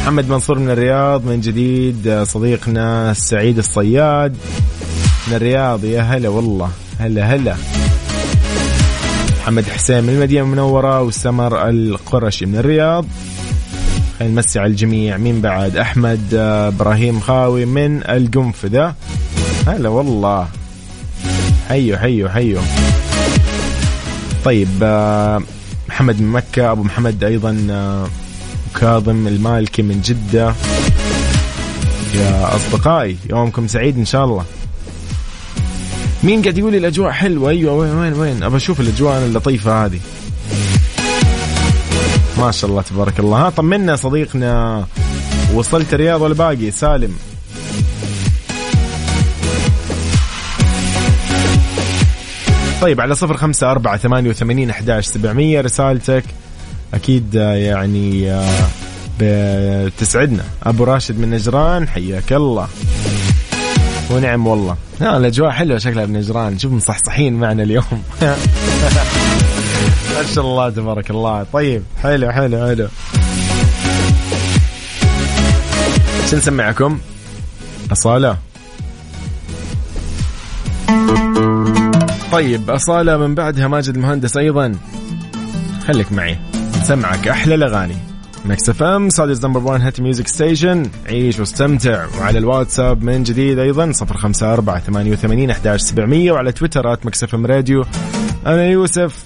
محمد 0.02 0.30
منصور 0.30 0.60
من 0.60 0.70
الرياض 0.70 1.26
من 1.26 1.42
جديد 1.42 2.24
صديقنا 2.24 3.14
سعيد 3.14 3.58
الصياد 3.58 4.38
من 5.28 5.34
الرياض. 5.34 5.84
يا 5.84 6.02
هلا 6.02 6.30
والله 6.30 6.70
هلا 7.00 7.36
هلا. 7.36 7.56
محمد 9.42 9.64
حسين 9.64 10.04
من 10.04 10.10
المدينة 10.10 10.42
المنورة 10.42 11.02
وسمر 11.02 11.70
القرشي 11.70 12.46
من 12.46 12.56
الرياض. 12.56 13.06
نمسي 14.22 14.60
على 14.60 14.72
الجميع. 14.72 15.18
مين 15.18 15.42
بعد؟ 15.42 15.78
أحمد 15.78 16.34
آه، 16.34 16.68
إبراهيم 16.68 17.20
خاوي 17.20 17.66
من 17.66 18.04
القنفذة. 18.10 18.96
هلا 19.68 19.90
والله. 19.90 20.48
حيو 21.70 21.98
حيو 21.98 22.30
حيو. 22.30 22.60
طيب 24.46 24.70
آه، 24.84 25.42
محمد 25.90 26.22
من 26.22 26.32
مكة 26.32 26.72
أبو 26.72 26.84
محمد 26.84 27.24
أيضا 27.24 27.68
آه، 27.72 28.08
كاظم 28.80 29.28
المالكي 29.28 29.82
من 29.82 30.02
جدة. 30.02 30.54
يا 32.16 32.56
أصدقائي 32.56 33.18
يومكم 33.30 33.68
سعيد 33.68 33.98
إن 33.98 34.06
شاء 34.06 34.26
الله. 34.26 34.46
مين 36.24 36.42
قاعد 36.42 36.58
يقول 36.58 36.72
لي 36.72 36.78
الأجواء 36.78 37.12
حلوة؟ 37.12 37.50
أيوه 37.50 37.74
وين 37.74 37.96
وين 37.96 38.14
وين؟ 38.14 38.44
أبى 38.44 38.58
أشوف 38.58 38.80
الأجواء 38.80 39.18
اللطيفة 39.18 39.86
هذه. 39.86 40.00
ما 42.38 42.52
شاء 42.52 42.70
الله 42.70 42.82
تبارك 42.82 43.20
الله. 43.20 43.38
ها 43.38 43.50
طمنا 43.50 43.96
صديقنا. 43.96 44.86
وصلت 45.54 45.94
الرياض 45.94 46.22
ولا 46.22 46.34
باقي 46.34 46.72
سالم. 46.72 47.16
طيب 52.82 53.02
على 53.02 53.16
صفر 53.16 53.38
خمسة 53.38 53.72
أربعة 53.72 53.98
ثمانية 53.98 54.30
وثمانين 54.30 54.70
أحداش 54.70 55.06
سبعمية. 55.06 55.62
رسالتك 55.62 56.24
أكيد 56.94 57.36
يعني 57.36 58.32
آه، 58.32 58.70
بتسعدنا. 59.20 60.44
أبو 60.64 60.84
راشد 60.84 61.20
من 61.20 61.30
نجران 61.30 61.88
حياك 61.88 62.34
الله. 62.34 62.68
ونعم 64.12 64.48
والله. 64.48 64.78
لا 65.00 65.18
الأجواء 65.18 65.52
حلوة 65.52 65.78
شكلها 65.78 66.06
بنجران 66.06 66.60
شوف 66.60 66.72
مصحصحين 66.74 67.34
معنا 67.34 67.64
اليوم. 67.64 67.84
ما 70.16 70.24
شاء 70.36 70.46
الله 70.46 70.70
تبارك 70.70 71.12
الله. 71.12 71.46
طيب 71.54 71.84
حلو 72.04 72.32
حلو 72.32 72.68
حلو. 72.68 72.88
شو 76.30 76.38
نسمعكم؟ 76.38 77.00
أصالة. 77.92 78.49
طيب 82.32 82.70
أصالة 82.70 83.18
من 83.18 83.36
بعدها 83.36 83.68
ماجد 83.68 83.96
المهندس 83.96 84.38
أيضا. 84.38 84.76
خليك 85.88 86.12
معي 86.12 86.38
نسمعك 86.82 87.28
أحلى 87.28 87.56
الأغاني. 87.56 87.96
Mix 88.46 88.70
FM 88.70 89.10
Saudi's 89.10 89.46
number 89.46 89.64
1 89.64 89.82
hit 89.82 90.02
music 90.02 90.28
station 90.28 90.86
عيش 91.10 91.40
واستمتع. 91.40 92.06
وعلى 92.20 92.40
الواتساب 92.40 93.04
من 93.04 93.24
جديد 93.24 93.60
أيضا 93.60 93.92
054 94.02 94.80
88 94.80 95.50
11700 95.50 96.32
وعلى 96.32 96.52
تويتر 96.52 96.98
Mix 97.06 97.24
FM 97.24 97.46
Radio 97.46 97.86
أنا 98.46 98.66
يوسف 98.66 99.24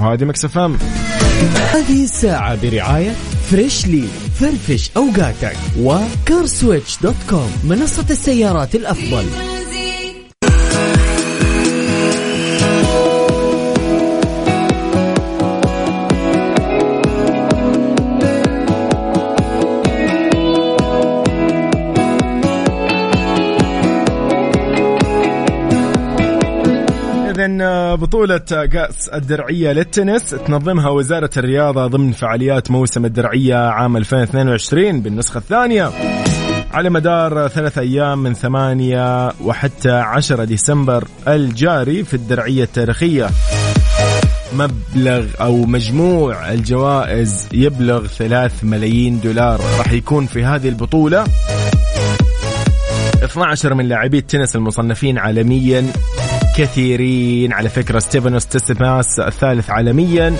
وهذه 0.00 0.24
Mix 0.24 0.44
FM 0.44 0.76
هذه 1.74 2.04
الساعة 2.04 2.62
برعاية 2.62 3.10
Freshly 3.50 4.04
فرفش 4.40 4.90
أوقاتك. 4.96 5.56
و 5.80 5.92
CarSwitch 5.92 6.98
dot 7.02 7.14
com 7.30 7.50
منصة 7.64 8.06
السيارات 8.10 8.74
الأفضل. 8.74 9.55
إذا 27.60 27.94
بطولة 27.94 28.38
كأس 28.72 29.08
الدرعية 29.08 29.72
للتنس 29.72 30.30
تنظمها 30.30 30.88
وزارة 30.88 31.30
الرياضة 31.36 31.86
ضمن 31.86 32.12
فعاليات 32.12 32.70
موسم 32.70 33.04
الدرعية 33.04 33.56
عام 33.56 33.96
2022 33.96 35.00
بالنسخة 35.00 35.38
الثانية. 35.38 35.90
على 36.72 36.90
مدار 36.90 37.48
ثلاث 37.48 37.78
أيام 37.78 38.18
من 38.18 38.34
ثمانية 38.34 39.32
وحتى 39.44 39.90
عشرة 39.90 40.44
ديسمبر 40.44 41.04
الجاري 41.28 42.04
في 42.04 42.14
الدرعية 42.14 42.64
التاريخية. 42.64 43.30
مبلغ 44.52 45.24
أو 45.40 45.56
مجموع 45.64 46.52
الجوائز 46.52 47.48
يبلغ 47.52 48.06
ثلاث 48.06 48.64
ملايين 48.64 49.20
دولار. 49.20 49.60
راح 49.78 49.92
يكون 49.92 50.26
في 50.26 50.44
هذه 50.44 50.68
البطولة 50.68 51.24
12 53.24 53.74
من 53.74 53.88
لاعبي 53.88 54.18
التنس 54.18 54.56
المصنفين 54.56 55.18
عالميا. 55.18 55.86
كثيرين 56.56 57.52
على 57.52 57.68
فكرة 57.68 57.98
ستيفانوس 57.98 58.46
تسيتسيباس 58.46 59.20
الثالث 59.20 59.70
عالميا. 59.70 60.36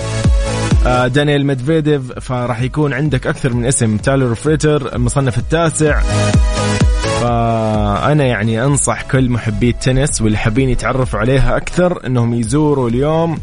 آه، 0.87 1.07
دانيال 1.07 1.45
ميدفيديف 1.45 2.11
فراح 2.19 2.61
يكون 2.61 2.93
عندك 2.93 3.27
أكثر 3.27 3.53
من 3.53 3.65
اسم. 3.65 3.97
تايلور 3.97 4.35
فريتز 4.35 4.95
المصنف 4.95 5.37
التاسع. 5.37 6.01
فأنا 7.21 8.25
يعني 8.25 8.63
أنصح 8.63 9.01
كل 9.01 9.29
محبي 9.29 9.69
التنس 9.69 10.21
واللي 10.21 10.37
حابين 10.37 10.69
يتعرفوا 10.69 11.19
عليها 11.19 11.57
أكثر 11.57 12.05
أنهم 12.05 12.33
يزوروا 12.33 12.89
اليوم 12.89 13.37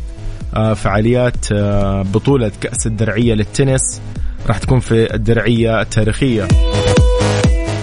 آه، 0.54 0.74
فعاليات 0.74 1.52
آه، 1.52 2.02
بطولة 2.02 2.52
كأس 2.60 2.86
الدرعية 2.86 3.34
للتنس. 3.34 4.00
راح 4.46 4.58
تكون 4.58 4.80
في 4.80 5.14
الدرعية 5.14 5.80
التاريخية. 5.80 6.48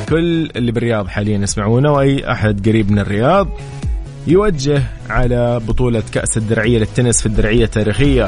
كل 0.09 0.49
اللي 0.55 0.72
بالرياض 0.72 1.07
حاليا 1.07 1.38
يسمعونا 1.38 1.91
وأي 1.91 2.32
أحد 2.32 2.70
قريب 2.70 2.91
من 2.91 2.99
الرياض. 2.99 3.47
يوجه 4.28 4.84
على 5.09 5.59
بطولة 5.67 6.03
كأس 6.11 6.38
الدرعية 6.38 6.78
للتنس 6.78 7.19
في 7.19 7.26
الدرعية 7.26 7.63
التاريخية. 7.63 8.28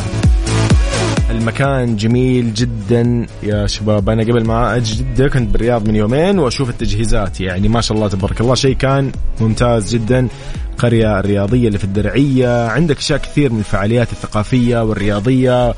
المكان 1.29 1.95
جميل 1.95 2.53
جدا 2.53 3.25
يا 3.43 3.67
شباب. 3.67 4.09
أنا 4.09 4.23
قبل 4.23 4.45
ما 4.45 4.75
أجي 4.75 4.95
جدة 4.95 5.27
كنت 5.27 5.49
بالرياض 5.49 5.87
من 5.87 5.95
يومين 5.95 6.39
وأشوف 6.39 6.69
التجهيزات 6.69 7.41
يعني 7.41 7.67
ما 7.67 7.81
شاء 7.81 7.97
الله 7.97 8.09
تبارك 8.09 8.41
الله. 8.41 8.55
شيء 8.55 8.75
كان 8.75 9.11
ممتاز 9.41 9.95
جدا. 9.95 10.27
القرية 10.71 11.19
الرياضية 11.19 11.67
اللي 11.67 11.77
في 11.77 11.83
الدرعية. 11.83 12.67
عندك 12.67 12.97
أشياء 12.97 13.19
كثير 13.19 13.53
من 13.53 13.59
الفعاليات 13.59 14.11
الثقافية 14.11 14.83
والرياضية. 14.83 15.73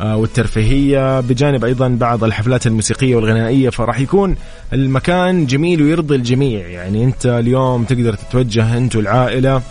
والترفيهية 0.00 1.20
بجانب 1.20 1.64
أيضا 1.64 1.88
بعض 1.88 2.24
الحفلات 2.24 2.66
الموسيقية 2.66 3.16
والغنائية 3.16 3.70
فراح 3.70 4.00
يكون 4.00 4.36
المكان 4.72 5.46
جميل 5.46 5.82
ويرضي 5.82 6.14
الجميع. 6.14 6.66
يعني 6.66 7.04
أنت 7.04 7.26
اليوم 7.26 7.84
تقدر 7.84 8.14
تتوجه 8.14 8.76
أنت 8.76 8.96
والعائلة 8.96 9.62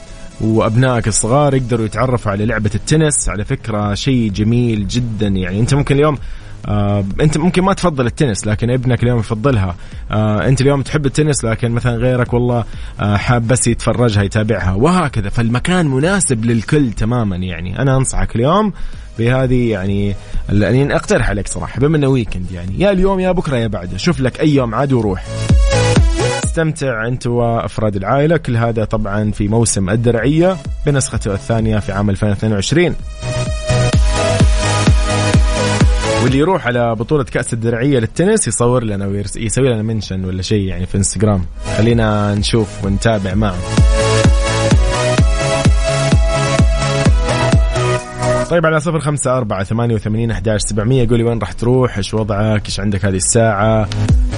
وأبنائك 0.42 1.08
الصغار 1.08 1.54
يقدروا 1.56 1.86
يتعرفوا 1.86 2.32
على 2.32 2.46
لعبة 2.46 2.72
التنس. 2.76 3.30
على 3.30 3.46
فكرة 3.46 3.94
شيء 3.94 4.32
جميل 4.32 4.88
جدا. 4.88 5.28
يعني 5.28 5.60
أنت 5.60 5.74
ممكن 5.74 5.96
اليوم 5.96 6.18
آه 6.66 7.04
انت 7.22 7.38
ممكن 7.38 7.62
ما 7.62 7.74
تفضل 7.74 8.06
التنس 8.06 8.48
لكن 8.48 8.70
ابنك 8.70 9.04
اليوم 9.04 9.20
يفضلها. 9.20 9.76
آه 10.12 10.48
انت 10.48 10.62
اليوم 10.62 10.82
تحب 10.82 11.06
التنس 11.06 11.46
لكن 11.46 11.72
مثلا 11.72 11.96
غيرك 11.96 12.34
والله 12.34 12.64
آه 13.00 13.18
حاب 13.18 13.48
بس 13.48 13.68
يتفرجها 13.68 14.24
يتابعها. 14.24 14.74
وهكذا 14.74 15.30
فالمكان 15.30 15.88
مناسب 15.88 16.46
للكل 16.46 16.92
تماما 16.92 17.36
يعني. 17.36 17.80
أنا 17.80 17.98
أنصحك 17.98 18.36
اليوم 18.36 18.74
بهذه 19.20 19.72
يعني 19.72 20.16
يعني 20.50 20.96
أقترح 20.96 21.30
عليك 21.30 21.48
صراحة 21.48 21.80
بما 21.80 21.98
إنه 21.98 22.08
weekend 22.08 22.52
يعني. 22.52 22.80
يا 22.80 22.92
اليوم 22.92 23.20
يا 23.20 23.32
بكرة 23.32 23.58
يا 23.58 23.68
بعده. 23.68 23.98
شوف 23.98 24.20
لك 24.20 24.40
أي 24.40 24.56
يوم 24.56 24.76
عاد 24.76 24.94
وروح. 24.94 25.26
استمتع 26.44 27.08
أنت 27.08 27.28
وأفراد 27.28 27.96
العائلة. 27.96 28.38
كل 28.38 28.58
هذا 28.58 28.84
طبعا 28.86 29.32
في 29.32 29.48
موسم 29.48 29.90
الدرعية 29.90 30.58
بنسخته 30.86 31.34
الثانية 31.34 31.80
في 31.80 31.92
عام 31.92 32.10
2022 32.10 32.96
واللي 36.24 36.38
يروح 36.38 36.68
على 36.68 36.96
بطولة 36.96 37.24
كأس 37.24 37.54
الدرعية 37.54 38.00
للتنس 38.00 38.48
يصور 38.48 38.84
لنا 38.84 39.06
ويسوي 39.08 39.70
لنا 39.70 39.82
mention 39.82 40.26
ولا 40.26 40.42
شيء 40.42 40.62
يعني 40.62 40.86
في 40.86 40.98
انستغرام. 40.98 41.46
خلينا 41.78 42.36
نشوف 42.36 42.86
ونتابع 42.86 43.34
معه. 43.34 43.56
طيب 48.50 48.66
على 48.66 48.80
صفر 48.80 49.00
خمسة 49.00 49.38
أربعة 49.38 49.64
ثمانية 49.64 49.96
وثمانين 49.96 50.32
أحداش 50.32 50.62
سبعمية. 50.62 51.08
قولي 51.10 51.24
وين 51.24 51.40
راح 51.40 51.52
تروح؟ 51.52 51.98
إيش 51.98 52.14
وضعك؟ 52.14 52.66
إيش 52.66 52.80
عندك 52.80 53.06
هذه 53.06 53.16
الساعة؟ 53.16 53.90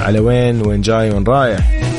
على 0.01 0.19
وين؟ 0.19 0.67
وين 0.67 0.81
جاي؟ 0.81 1.11
وين 1.11 1.23
رايح؟ 1.23 1.90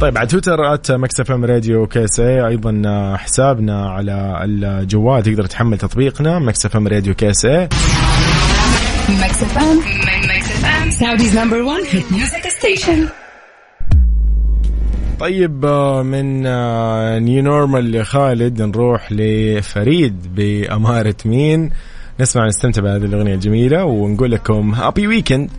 طيب 0.00 0.18
على 0.18 0.26
تويتر 0.26 0.74
at 0.74 0.92
Mix 0.92 1.30
FM 1.30 1.44
Radio 1.44 1.86
KSA 1.86 2.46
أيضا 2.46 2.82
حسابنا 3.16 3.90
على 3.90 4.40
الجوال 4.44 5.22
تقدر 5.22 5.46
تحمل 5.46 5.78
تطبيقنا 5.78 6.38
Mix 6.38 6.66
FM 6.66 6.88
Radio 6.88 7.14
KSA. 7.14 7.68
Mix 9.08 9.42
FM. 9.42 9.78
F 10.88 10.92
Saudi's 10.92 11.38
number 11.38 11.62
1 11.62 11.82
hit 11.90 12.12
music 12.12 12.48
station 12.48 13.08
طيب 15.20 15.64
آه، 15.64 16.02
من 16.02 16.42
New 17.24 17.42
Normal 17.42 17.92
لخالد 17.92 18.62
نروح 18.62 19.12
لفريد 19.12 20.34
بأمارة 20.34 21.16
مين. 21.24 21.70
نسمع 22.20 22.46
نستمتع 22.46 22.82
بهذه 22.82 23.04
الأغنية 23.04 23.34
الجميلة 23.34 23.84
ونقول 23.84 24.30
لكم 24.30 24.74
happy 24.74 25.06
weekend 25.06 25.50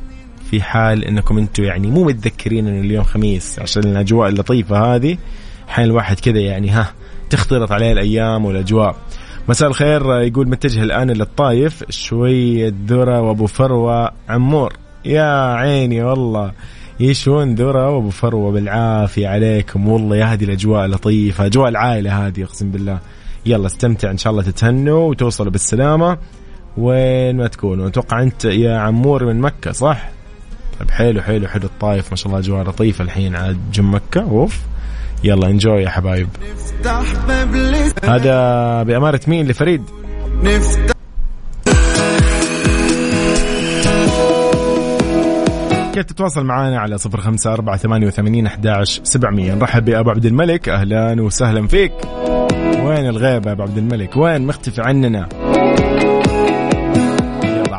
في 0.52 0.62
حال 0.62 1.06
إنكم 1.06 1.38
أنتم 1.38 1.64
يعني 1.64 1.88
مو 1.88 2.04
متذكرين 2.04 2.68
إن 2.68 2.80
اليوم 2.80 3.04
خميس 3.04 3.60
عشان 3.60 3.84
الأجواء 3.84 4.30
اللطيفة 4.30 4.95
هذه 4.95 5.18
حين 5.68 5.86
الواحد 5.86 6.20
كذا 6.20 6.39
يعني 6.39 6.70
ها 6.70 6.93
تختلط 7.30 7.72
عليه 7.72 7.91
الأيام 7.91 8.45
والأجواء. 8.45 8.95
مساء 9.50 9.70
الخير 9.70 10.22
يقول 10.22 10.50
متجه 10.50 10.84
الآن 10.84 11.12
للطايف 11.12 11.84
شوية 11.89 12.74
ذرة 12.88 13.22
وأبو 13.22 13.45
فروة 13.45 14.12
عمور. 14.30 14.74
يا 15.06 15.54
عيني 15.54 16.04
والله 16.04 16.52
يشون 17.00 17.56
ذرة 17.56 17.89
وأبو 17.89 18.10
فروة 18.10 18.52
بالعافية 18.52 19.28
عليكم. 19.28 19.88
والله 19.88 20.16
يا 20.16 20.26
هذه 20.26 20.43
الأجواء 20.43 20.88
لطيفة 20.88 21.45
أجواء 21.45 21.70
العائلة 21.70 22.28
هذه 22.28 22.43
أقسم 22.43 22.72
بالله. 22.72 23.00
يلا 23.45 23.66
استمتع 23.66 24.12
إن 24.12 24.18
شاء 24.18 24.32
الله 24.32 24.43
تتهنوا 24.43 25.10
وتوصلوا 25.10 25.52
بالسلامة. 25.52 26.18
وين 26.78 27.38
ما 27.38 27.47
تكونوا 27.47 27.88
أتوقع 27.88 28.22
أنت 28.22 28.45
يا 28.45 28.78
عمور 28.78 29.26
من 29.26 29.41
مكة 29.41 29.72
صح؟ 29.72 30.18
طيب 30.80 30.92
حلو 30.92 31.22
حلو 31.22 31.48
حلو 31.48 31.64
الطايف 31.64 32.10
ما 32.10 32.16
شاء 32.16 32.28
الله 32.28 32.40
اجواء 32.40 32.64
لطيفه 32.64 33.04
الحين 33.04 33.36
عاد 33.36 33.58
جم 33.72 33.94
مكة. 33.94 34.22
أوف. 34.22 34.60
يلا 35.24 35.48
انجوي 35.48 35.84
يا 35.84 35.90
حبايب. 35.90 36.28
هذا 38.04 38.84
بأمارة 38.84 39.22
مين؟ 39.28 39.48
لفريد. 39.48 39.84
كيف 45.94 46.06
تتواصل 46.06 46.46
معنا 46.46 46.80
على 46.80 46.98
صفر 46.98 47.22
خمسة 47.22 47.54
أربعة 47.54 47.78
ثمانية 47.78 48.08
وثمانين 48.08 48.46
أحداش 48.46 49.02
سبعمية؟ 49.04 49.54
نرحب 49.54 49.86
بأبو 49.86 50.10
عبد 50.10 50.26
الملك. 50.26 50.70
أهلا 50.70 51.22
وسهلا 51.22 51.68
فيك. 51.68 51.94
وين 52.84 53.10
الغيبة 53.10 53.48
يا 53.48 53.54
أبو 53.54 53.64
عبد 53.64 53.78
الملك؟ 53.78 54.18
وين؟ 54.18 54.48
مختفي 54.48 54.82
عننا. 54.82 55.30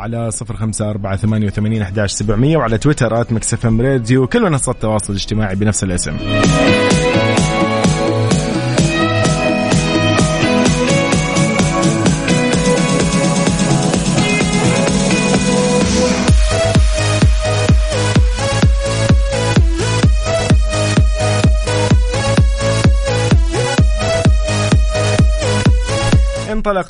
على 0.01 0.31
صفر 0.31 0.55
خمسة 0.55 0.89
أربعة 0.89 1.15
ثمانية 1.15 1.47
وثمانين 1.47 1.81
أحداش 1.81 2.11
سبعمية 2.11 2.57
وعلى 2.57 2.77
تويتر 2.77 3.21
آت 3.21 3.33
مكسف 3.33 3.65
إم 3.65 3.81
راديو 3.81 4.27
كل 4.27 4.43
منصات 4.43 4.75
التواصل 4.75 5.13
الاجتماعي 5.13 5.55
بنفس 5.55 5.83
الاسم. 5.83 6.17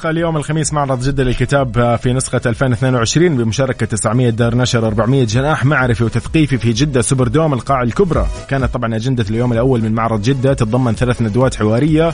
انطلق 0.01 0.11
اليوم 0.11 0.37
الخميس 0.37 0.73
معرض 0.73 1.01
جدة 1.01 1.23
للكتاب 1.23 1.95
في 1.95 2.13
نسخة 2.13 2.41
2022 2.45 3.37
بمشاركة 3.37 3.85
900 3.85 4.29
دار 4.29 4.55
نشر 4.55 4.87
400 4.87 5.25
جناح 5.25 5.65
معرفي 5.65 6.03
وتثقيفي 6.03 6.57
في 6.57 6.73
جدة 6.73 7.01
سوبر 7.01 7.27
دوم 7.27 7.53
القاعة 7.53 7.83
الكبرى. 7.83 8.27
كانت 8.49 8.65
طبعا 8.65 8.95
أجندة 8.95 9.25
اليوم 9.29 9.53
الأول 9.53 9.81
من 9.81 9.93
معرض 9.93 10.21
جدة 10.21 10.53
تتضمن 10.53 10.93
ثلاث 10.93 11.21
ندوات 11.21 11.55
حوارية. 11.55 12.11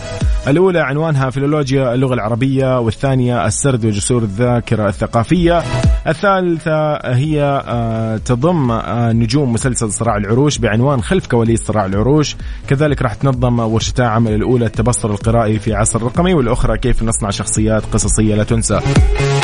الأولى 0.47 0.79
عنوانها 0.79 1.29
فيلولوجيا 1.29 1.93
اللغة 1.93 2.13
العربية 2.13 2.79
والثانية 2.79 3.45
السرد 3.45 3.85
وجسور 3.85 4.23
الذاكرة 4.23 4.89
الثقافية. 4.89 5.63
الثالثة 6.07 6.95
هي 6.95 7.63
آه، 7.67 8.17
تضم 8.17 8.71
آه، 8.71 9.11
نجوم 9.11 9.53
مسلسل 9.53 9.91
صراع 9.91 10.17
العروش 10.17 10.57
بعنوان 10.57 11.01
خلف 11.01 11.27
كواليس 11.27 11.63
صراع 11.63 11.85
العروش. 11.85 12.35
كذلك 12.67 13.01
راح 13.01 13.13
تنظم 13.13 13.59
ورشتا 13.59 14.01
عمل 14.01 14.33
الأولى 14.33 14.65
التبصر 14.65 15.11
القرائي 15.11 15.59
في 15.59 15.73
عصر 15.73 15.99
الرقمي 15.99 16.33
والأخرى 16.33 16.77
كيف 16.77 17.03
نصنع 17.03 17.29
شخصيات 17.29 17.76
قصصية 17.85 18.35
لا 18.35 18.43
تنسى. 18.43 18.79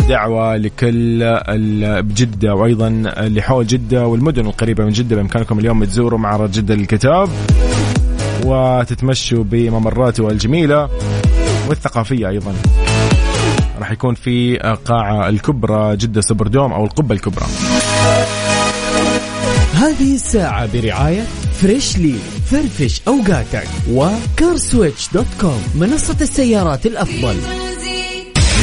دعوة 0.10 0.58
لكل 0.58 1.40
بجدة 2.04 2.56
وأيضا 2.56 2.90
لحول 3.18 3.68
جدة 3.68 4.08
والمدن 4.08 4.46
القريبة 4.46 4.84
من 4.84 4.92
جدة 4.92 5.16
بإمكانكم 5.16 5.60
اليوم 5.60 5.84
تزوروا 5.84 6.20
معرض 6.20 6.52
جدة 6.52 6.76
للكتاب 6.76 7.30
وتتمشوا 8.46 9.44
بممراته 9.44 10.30
الجميلة 10.30 10.90
والثقافية 11.68 12.30
أيضا. 12.30 12.54
راح 13.80 13.92
يكون 13.92 14.16
في 14.16 14.58
قاعة 14.86 15.30
الكبرى 15.30 15.96
جدة 15.96 16.22
Super 16.22 16.48
Dome 16.48 16.74
أو 16.74 16.86
القبة 16.86 17.16
الكبرى. 17.16 17.46
هذه 19.74 20.16
الساعة 20.16 20.70
برعاية 20.74 21.24
Freshly 21.62 22.16
فرفش 22.46 23.02
أوقاتك 23.08 23.68
و 23.92 24.03
CarSwitch 24.03 25.10
dot 25.14 25.26
com 25.42 25.64
منصة 25.76 26.18
السيارات 26.22 26.86
الأفضل. 26.86 27.36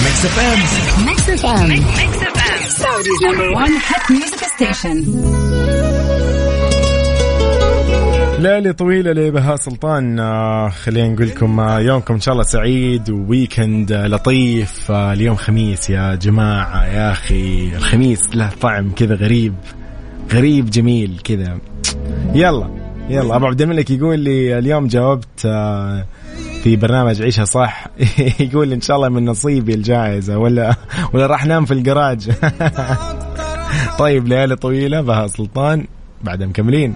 Mix 0.04 0.24
FM 0.24 1.06
Mix 1.06 1.28
FM 1.30 1.68
Saudi's 2.68 3.22
number 3.32 3.48
1 3.53 3.70
hit 3.70 4.11
music 4.11 4.44
station 4.54 5.04
ليلة 8.38 8.72
طويلة 8.72 9.12
لبهاء 9.12 9.57
سلطان. 9.57 10.18
آه، 10.20 10.68
خلينا 10.68 11.09
نقول 11.09 11.26
لكم 11.28 11.61
آه، 11.61 11.80
يومكم 11.80 12.14
إن 12.14 12.20
شاء 12.20 12.32
الله 12.32 12.44
سعيد 12.44 13.11
و 13.11 13.21
weekend 13.21 13.92
آه، 13.92 14.07
لطيف. 14.07 14.90
اليوم 14.90 15.36
خميس 15.36 15.90
يا 15.90 16.14
جماعة 16.14 16.86
يا 16.86 17.11
أخي. 17.12 17.72
الخميس 17.76 18.36
له 18.36 18.51
طعم 18.61 18.90
كذا 18.90 19.14
غريب 19.14 19.55
غريب 20.32 20.70
جميل 20.70 21.20
كذا. 21.24 21.59
يلا 22.34 22.70
يلا. 23.09 23.36
أبو 23.36 23.46
عبد 23.46 23.62
الملك 23.62 23.90
يقول 23.90 24.18
لي 24.18 24.59
اليوم 24.59 24.86
جاوبت 24.86 25.46
آه، 25.46 26.07
في 26.62 26.76
برنامج 26.76 27.22
عيشها 27.22 27.44
صح؟ 27.44 27.86
يقول 28.40 28.72
إن 28.72 28.80
شاء 28.80 28.96
الله 28.96 29.08
من 29.08 29.24
نصيبي 29.24 29.74
الجائزة 29.74 30.38
ولا 30.38 30.74
ولا 31.12 31.26
راح 31.26 31.46
نام 31.46 31.64
في 31.64 31.74
الجراج. 31.74 32.30
طيب 33.98 34.28
ليالي 34.28 34.56
طويلة 34.56 35.00
لبهاء 35.00 35.26
سلطان 35.26 35.86
بعد 36.22 36.42
مكملين. 36.42 36.94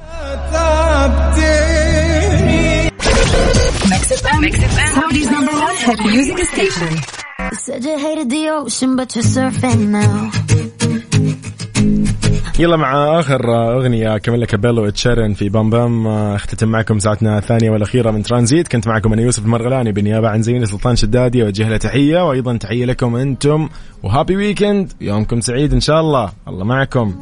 Said 7.67 7.85
you 7.85 7.99
hated 7.99 8.29
the 8.31 8.49
ocean, 8.49 8.97
but 8.97 9.15
you're 9.15 9.31
surfing 9.35 9.81
now. 9.89 10.84
يلا 12.59 12.77
مع 12.77 13.21
آخر 13.21 13.73
أغنية 13.77 14.19
كاميلا 14.19 14.47
كابيلو 14.47 14.89
إد 14.89 14.96
شيران 14.96 15.35
في 15.35 15.49
Bam 15.49 15.71
Bam 15.71 16.07
آه، 16.07 16.35
أختتم 16.35 16.69
معكم 16.69 16.99
ساعتنا 16.99 17.39
الثانية 17.39 17.71
والأخيرة 17.71 18.11
من 18.11 18.23
ترانزيت. 18.23 18.69
كنت 18.69 18.89
معكم 18.89 19.13
أنا 19.13 19.23
يوسف 19.23 19.45
المرغلاني 19.45 19.93
بالنيابه 19.93 20.29
عن 20.29 20.43
زميلي 20.43 20.67
سلطان 20.67 20.97
شدادي 20.97 21.43
أوجه 21.43 21.69
له 21.69 21.77
تحية 21.77 22.29
وأيضا 22.29 22.57
تحية 22.57 22.85
لكم 22.85 23.17
أنتم. 23.17 23.69
وهابي 24.03 24.37
ويكند 24.37 24.93
يومكم 25.01 25.41
سعيد 25.41 25.73
إن 25.73 25.81
شاء 25.81 26.01
الله. 26.01 26.33
الله 26.49 26.65
معكم. 26.65 27.15